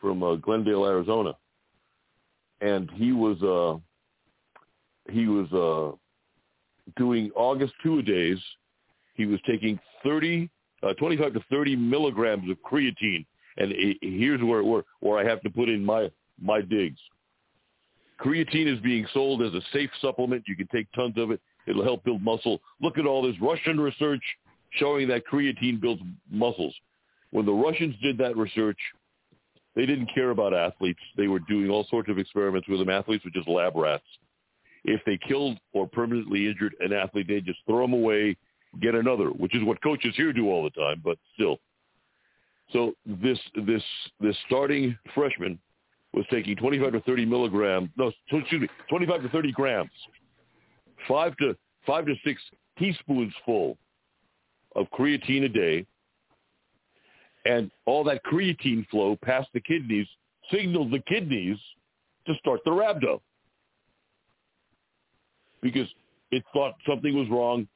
[0.00, 1.32] from uh, Glendale, Arizona,
[2.60, 3.78] and he was uh,
[5.12, 5.96] he was uh,
[6.96, 8.38] doing August two a days.
[9.14, 10.48] He was taking 30,
[10.82, 13.26] uh, 25 to 30 milligrams of creatine,
[13.56, 16.10] and it, here's where, where where I have to put in my
[16.40, 16.98] my digs.
[18.20, 20.44] Creatine is being sold as a safe supplement.
[20.46, 21.40] You can take tons of it.
[21.68, 22.60] It'll help build muscle.
[22.80, 24.22] Look at all this Russian research
[24.70, 26.74] showing that creatine builds muscles.
[27.30, 28.78] When the Russians did that research,
[29.76, 31.00] they didn't care about athletes.
[31.16, 32.88] They were doing all sorts of experiments with them.
[32.88, 34.04] Athletes were just lab rats.
[34.84, 38.36] If they killed or permanently injured an athlete, they'd just throw them away,
[38.80, 41.58] get another, which is what coaches here do all the time, but still.
[42.72, 43.82] So this this
[44.20, 45.58] this starting freshman
[46.12, 49.90] was taking 25 to 30 milligrams, no, excuse me, 25 to 30 grams
[51.06, 51.56] five to
[51.88, 52.40] five to six
[52.78, 53.78] teaspoons full
[54.76, 55.86] of creatine a day,
[57.46, 60.06] and all that creatine flow past the kidneys
[60.52, 61.56] signaled the kidneys
[62.26, 63.20] to start the rhabdo
[65.62, 65.88] because
[66.30, 67.66] it thought something was wrong.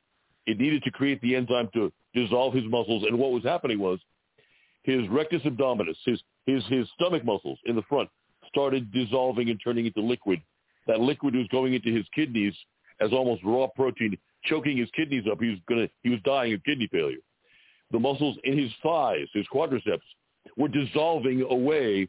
[0.46, 3.98] It needed to create the enzyme to dissolve his muscles, and what was happening was
[4.82, 8.10] his rectus abdominis, his his his stomach muscles in the front,
[8.46, 10.40] started dissolving and turning into liquid.
[10.86, 12.54] That liquid was going into his kidneys
[13.02, 15.40] as almost raw protein, choking his kidneys up.
[15.40, 17.18] He was gonna he was dying of kidney failure.
[17.90, 20.00] The muscles in his thighs, his quadriceps,
[20.56, 22.08] were dissolving away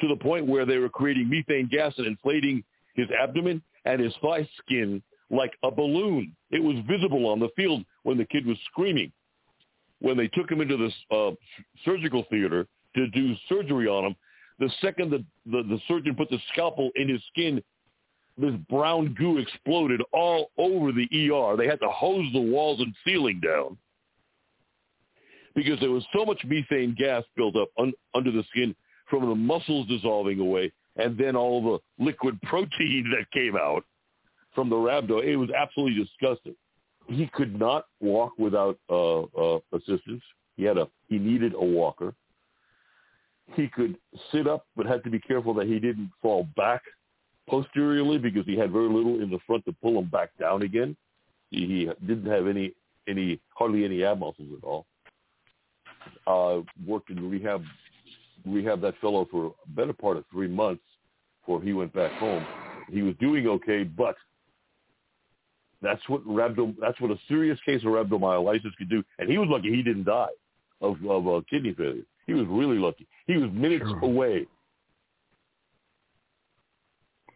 [0.00, 2.64] to the point where they were creating methane gas and inflating
[2.94, 6.34] his abdomen and his thigh skin like a balloon.
[6.50, 9.12] It was visible on the field when the kid was screaming.
[10.00, 11.30] When they took him into the uh,
[11.84, 14.16] surgical theater to do surgery on him,
[14.58, 17.62] the second the, the, the surgeon put the scalpel in his skin,
[18.42, 21.56] this brown goo exploded all over the ER.
[21.56, 23.78] They had to hose the walls and ceiling down
[25.54, 28.74] because there was so much methane gas built up un- under the skin
[29.08, 33.84] from the muscles dissolving away and then all the liquid protein that came out
[34.56, 35.22] from the rhabdo.
[35.22, 36.56] It was absolutely disgusting.
[37.06, 40.22] He could not walk without uh, uh, assistance.
[40.56, 42.14] He had a he needed a walker.
[43.54, 43.96] He could
[44.32, 46.82] sit up, but had to be careful that he didn't fall back
[47.48, 50.96] posteriorly because he had very little in the front to pull him back down again.
[51.50, 52.74] He, he didn't have any
[53.08, 54.86] any hardly any ab muscles at all.
[56.26, 57.64] Uh, worked in rehab
[58.46, 60.82] rehab that fellow for a better part of three months
[61.40, 62.44] before he went back home.
[62.90, 64.16] He was doing okay, but
[65.80, 69.02] That's what rhabdom, That's what a serious case of rhabdomyolysis could do.
[69.18, 70.26] And he was lucky he didn't die
[70.80, 72.04] of of uh, kidney failure.
[72.26, 73.06] He was really lucky.
[73.26, 74.04] He was minutes Sure.
[74.04, 74.46] away.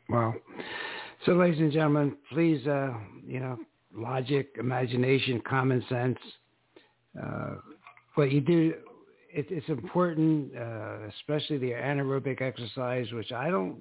[0.09, 0.35] Well,
[1.25, 2.95] so ladies and gentlemen, please, uh,
[3.27, 3.59] you know,
[3.93, 6.19] logic, imagination, common sense.
[7.21, 7.57] Uh,
[8.15, 8.75] what you do,
[9.33, 13.79] it, it's important, uh, especially the anaerobic exercise, which I don't,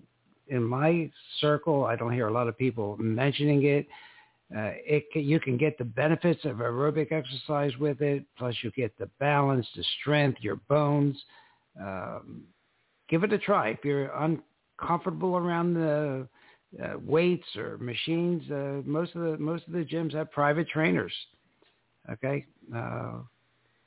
[0.47, 1.11] in my
[1.41, 3.87] circle, I don't hear a lot of people mentioning it.
[4.55, 8.71] Uh, it can, you can get the benefits of aerobic exercise with it, plus you
[8.71, 11.17] get the balance, the strength, your bones.
[11.79, 12.43] Um,
[13.09, 13.69] give it a try.
[13.69, 14.15] If you're
[14.79, 16.27] uncomfortable around the
[16.83, 21.13] uh, weights or machines, uh, most of the most of the gyms have private trainers.
[22.11, 22.45] Okay,
[22.75, 23.19] uh,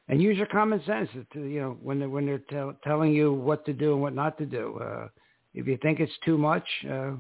[0.09, 3.33] and use your common sense to you know when they're when they're tell, telling you
[3.33, 4.79] what to do and what not to do.
[4.83, 5.09] Uh,
[5.55, 7.13] if you think it's too much, uh,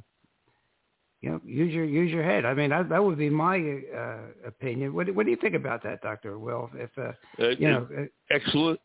[1.21, 2.45] you know, use your use your head.
[2.45, 4.95] I mean, that, that would be my uh, opinion.
[4.95, 6.71] What, what do you think about that, Doctor Will?
[6.75, 7.13] If uh,
[7.43, 7.89] Uh, you know,
[8.31, 8.81] excellent,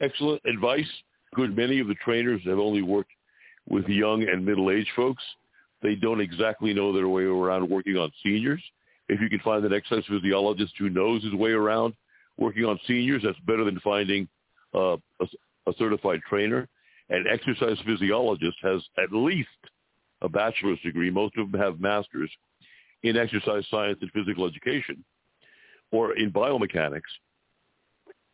[0.00, 0.88] excellent advice.
[1.34, 1.56] Good.
[1.56, 3.10] Many of the trainers have only worked
[3.68, 5.22] with young and middle-aged folks.
[5.82, 8.62] They don't exactly know their way around working on seniors.
[9.08, 11.94] If you can find an exercise physiologist who knows his way around
[12.38, 14.28] working on seniors, that's better than finding
[14.74, 15.26] uh, a,
[15.66, 16.68] a certified trainer.
[17.10, 19.48] An exercise physiologist has at least
[20.22, 21.10] a bachelor's degree.
[21.10, 22.30] Most of them have masters
[23.02, 25.04] in exercise science and physical education
[25.92, 27.02] or in biomechanics.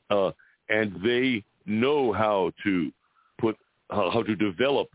[0.08, 0.30] Uh,
[0.68, 2.90] and they know how to
[3.40, 3.56] put
[3.90, 4.88] how, how to develop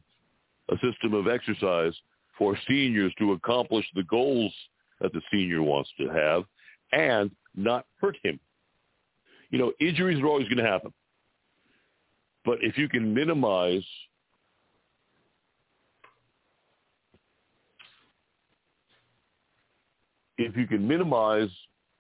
[0.70, 1.94] a system of exercise
[2.38, 4.54] for seniors to accomplish the goals
[5.02, 6.44] that the senior wants to have
[6.92, 8.40] and not hurt him.
[9.50, 10.94] You know, injuries are always going to happen.
[12.44, 13.84] But if you can minimize
[20.38, 21.50] if you can minimize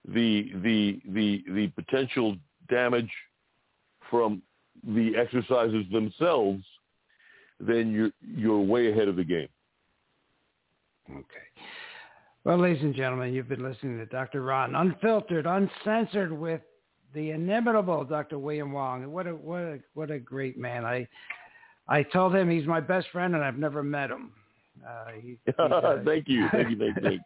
[0.08, 2.36] the the the the potential
[2.70, 3.12] damage
[4.10, 4.42] from
[4.86, 6.64] the exercises themselves,
[7.60, 9.48] then you're you're way ahead of the game.
[11.10, 11.24] Okay.
[12.44, 14.44] Well, ladies and gentlemen, you've been listening to Dr.
[14.44, 16.62] Ron, unfiltered, uncensored, with
[17.14, 18.38] the inimitable Dr.
[18.38, 19.12] William Wong.
[19.12, 20.86] What a what a what a great man!
[20.86, 21.08] I
[21.88, 24.32] I told him he's my best friend, and I've never met him.
[24.88, 27.20] Uh, he, uh, thank you, thank you, thank you,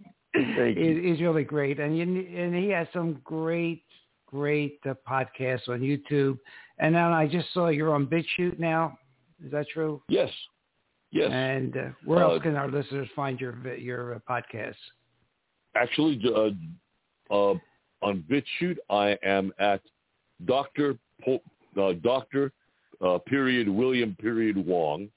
[0.55, 1.01] thank you.
[1.01, 3.83] He- He's really great, and you, and he has some great
[4.27, 6.37] great uh, podcasts on YouTube.
[6.77, 8.97] And then I just saw you're on BitChute now.
[9.45, 10.01] Is that true?
[10.09, 10.29] Yes,
[11.11, 11.29] yes.
[11.31, 14.75] And uh, where Uh, else can our listeners find your your uh, podcasts?
[15.75, 17.55] Actually, uh, uh,
[18.01, 19.81] on BitChute, I am at
[20.45, 21.43] Doctor po-
[21.79, 22.51] uh, Doctor
[23.01, 25.09] uh, period William period Wong.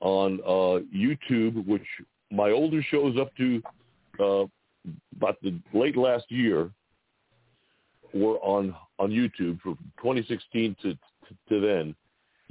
[0.00, 1.86] On uh, YouTube, which
[2.30, 3.60] my older shows up to
[4.20, 4.44] uh,
[5.16, 6.70] about the late last year,
[8.14, 10.94] were on on YouTube from 2016 to
[11.48, 11.96] to then.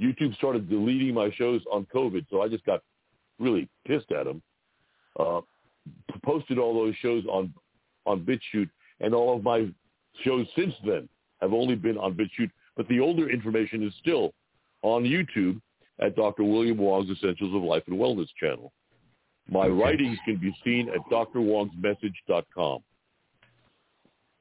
[0.00, 2.82] YouTube started deleting my shows on COVID, so I just got
[3.38, 4.42] really pissed at them.
[5.18, 5.40] Uh,
[6.24, 7.52] posted all those shows on
[8.06, 8.70] on BitChute,
[9.00, 9.68] and all of my
[10.22, 11.08] shows since then
[11.40, 12.50] have only been on BitChute.
[12.76, 14.32] But the older information is still
[14.82, 15.60] on YouTube
[16.00, 16.44] at Dr.
[16.44, 18.72] William Wong's Essentials of Life and Wellness channel.
[19.50, 22.82] My writings can be seen at drwongsmessage.com.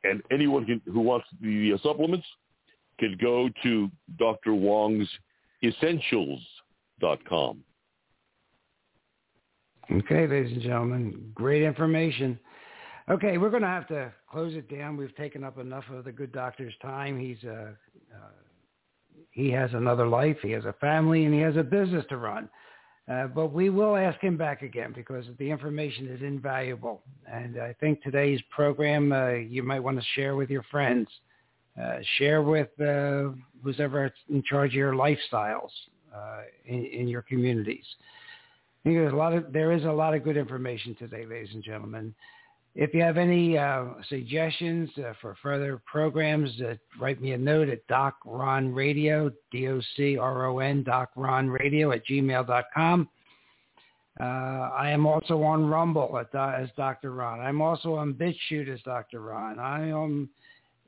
[0.03, 2.25] And anyone can, who wants the uh, supplements
[2.99, 3.89] can go to
[4.19, 4.53] Dr.
[4.53, 5.09] Wong's
[5.63, 7.63] Essentials.com.
[9.89, 12.37] Okay, ladies and gentlemen, great information.
[13.09, 14.97] Okay, we're going to have to close it down.
[14.97, 17.17] We've taken up enough of the good doctor's time.
[17.17, 17.71] He's uh,
[18.13, 18.31] uh,
[19.31, 22.49] he has another life, he has a family, and he has a business to run.
[23.09, 27.01] Uh, but we will ask him back again because the information is invaluable.
[27.31, 31.07] And I think today's program uh, you might want to share with your friends,
[31.81, 33.29] uh, share with uh,
[33.63, 35.69] who's ever in charge of your lifestyles
[36.15, 37.85] uh, in, in your communities.
[38.81, 41.53] I think there's a lot of there is a lot of good information today, ladies
[41.53, 42.13] and gentlemen.
[42.79, 46.51] If you have any uh, suggestions uh, for further programs,
[46.99, 53.09] write me a note at Doc Ron Radio, D-O-C-R-O-N, Doc Ron Radio at gmail.com.
[54.19, 57.13] Uh, I am also on Rumble at, as Dr.
[57.13, 57.39] Ron.
[57.39, 59.21] I'm also on BitChute as Dr.
[59.21, 59.57] Ron.
[59.57, 60.29] I am,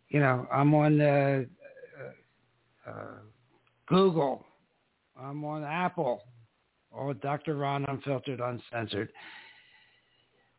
[0.10, 1.44] you know, I'm on uh,
[2.86, 2.94] uh, uh,
[3.88, 4.46] Google.
[5.20, 6.24] I'm on Apple.
[6.92, 7.56] Or Dr.
[7.56, 9.10] Ron Unfiltered, Uncensored.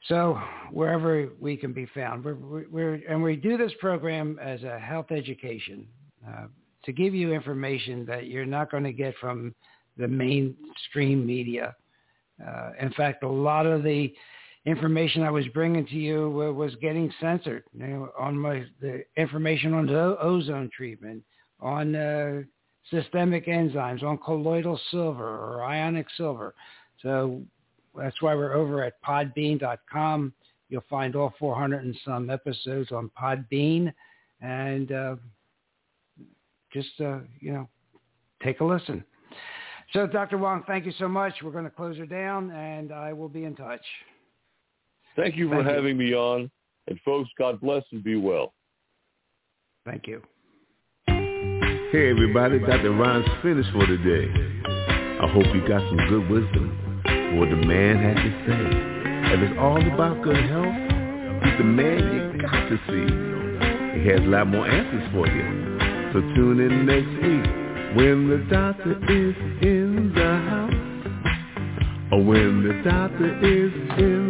[0.07, 0.39] So
[0.71, 4.79] wherever we can be found, we're, we're, we're and we do this program as a
[4.79, 5.87] health education
[6.27, 6.47] uh,
[6.85, 9.55] to give you information that you're not going to get from
[9.97, 11.75] the mainstream media.
[12.47, 14.15] Uh, in fact, a lot of the
[14.66, 17.65] information I was bringing to you was getting censored.
[17.73, 21.23] You know, on my the information on the ozone treatment,
[21.61, 22.43] on uh,
[22.91, 26.55] systemic enzymes, on colloidal silver or ionic silver.
[27.03, 27.43] So
[27.97, 30.32] that's why we're over at podbean.com.
[30.69, 33.93] You'll find all 400 and some episodes on Podbean,
[34.41, 35.16] and uh,
[36.73, 37.69] just uh, you know,
[38.43, 39.05] take a listen.
[39.93, 40.39] So, Dr.
[40.39, 41.35] Wong, thank you so much.
[41.43, 43.82] We're going to close her down, and I will be in touch.
[45.16, 46.07] Thank you for thank having you.
[46.11, 46.51] me on.
[46.87, 48.53] And folks, God bless and be well.
[49.85, 50.23] Thank you.
[51.07, 52.59] Hey, everybody.
[52.61, 52.93] Dr.
[52.93, 54.31] Ron's finished for today.
[55.20, 59.35] I hope you got some good wisdom for what the man had to say.
[59.35, 60.74] If it's all about good health,
[61.45, 64.01] he's the man you got to see.
[64.01, 65.70] He has a lot more answers for you.
[66.12, 70.81] So tune in next week when the doctor is in the house,
[72.12, 74.30] or when the doctor is in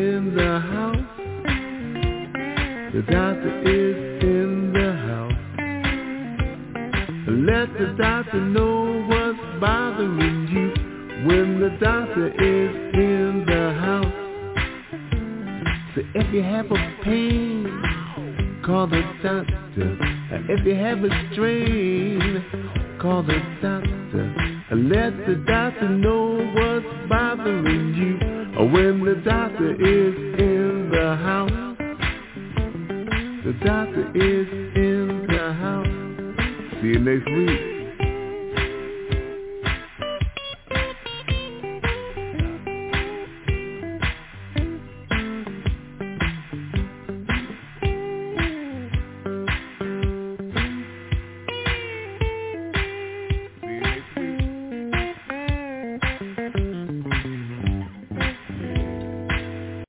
[0.35, 0.95] the house.
[2.93, 5.41] The doctor is in the house.
[7.27, 10.73] Let the doctor know what's bothering you
[11.27, 14.13] when the doctor is in the house.
[15.95, 19.97] So if you have a pain, call the doctor.
[20.49, 22.43] If you have a strain,
[23.01, 28.30] call the doctor let the doctor know what's bothering you.
[28.53, 31.77] When the doctor is in the house,
[33.43, 36.81] the doctor is in the house.
[36.81, 37.80] See you next week.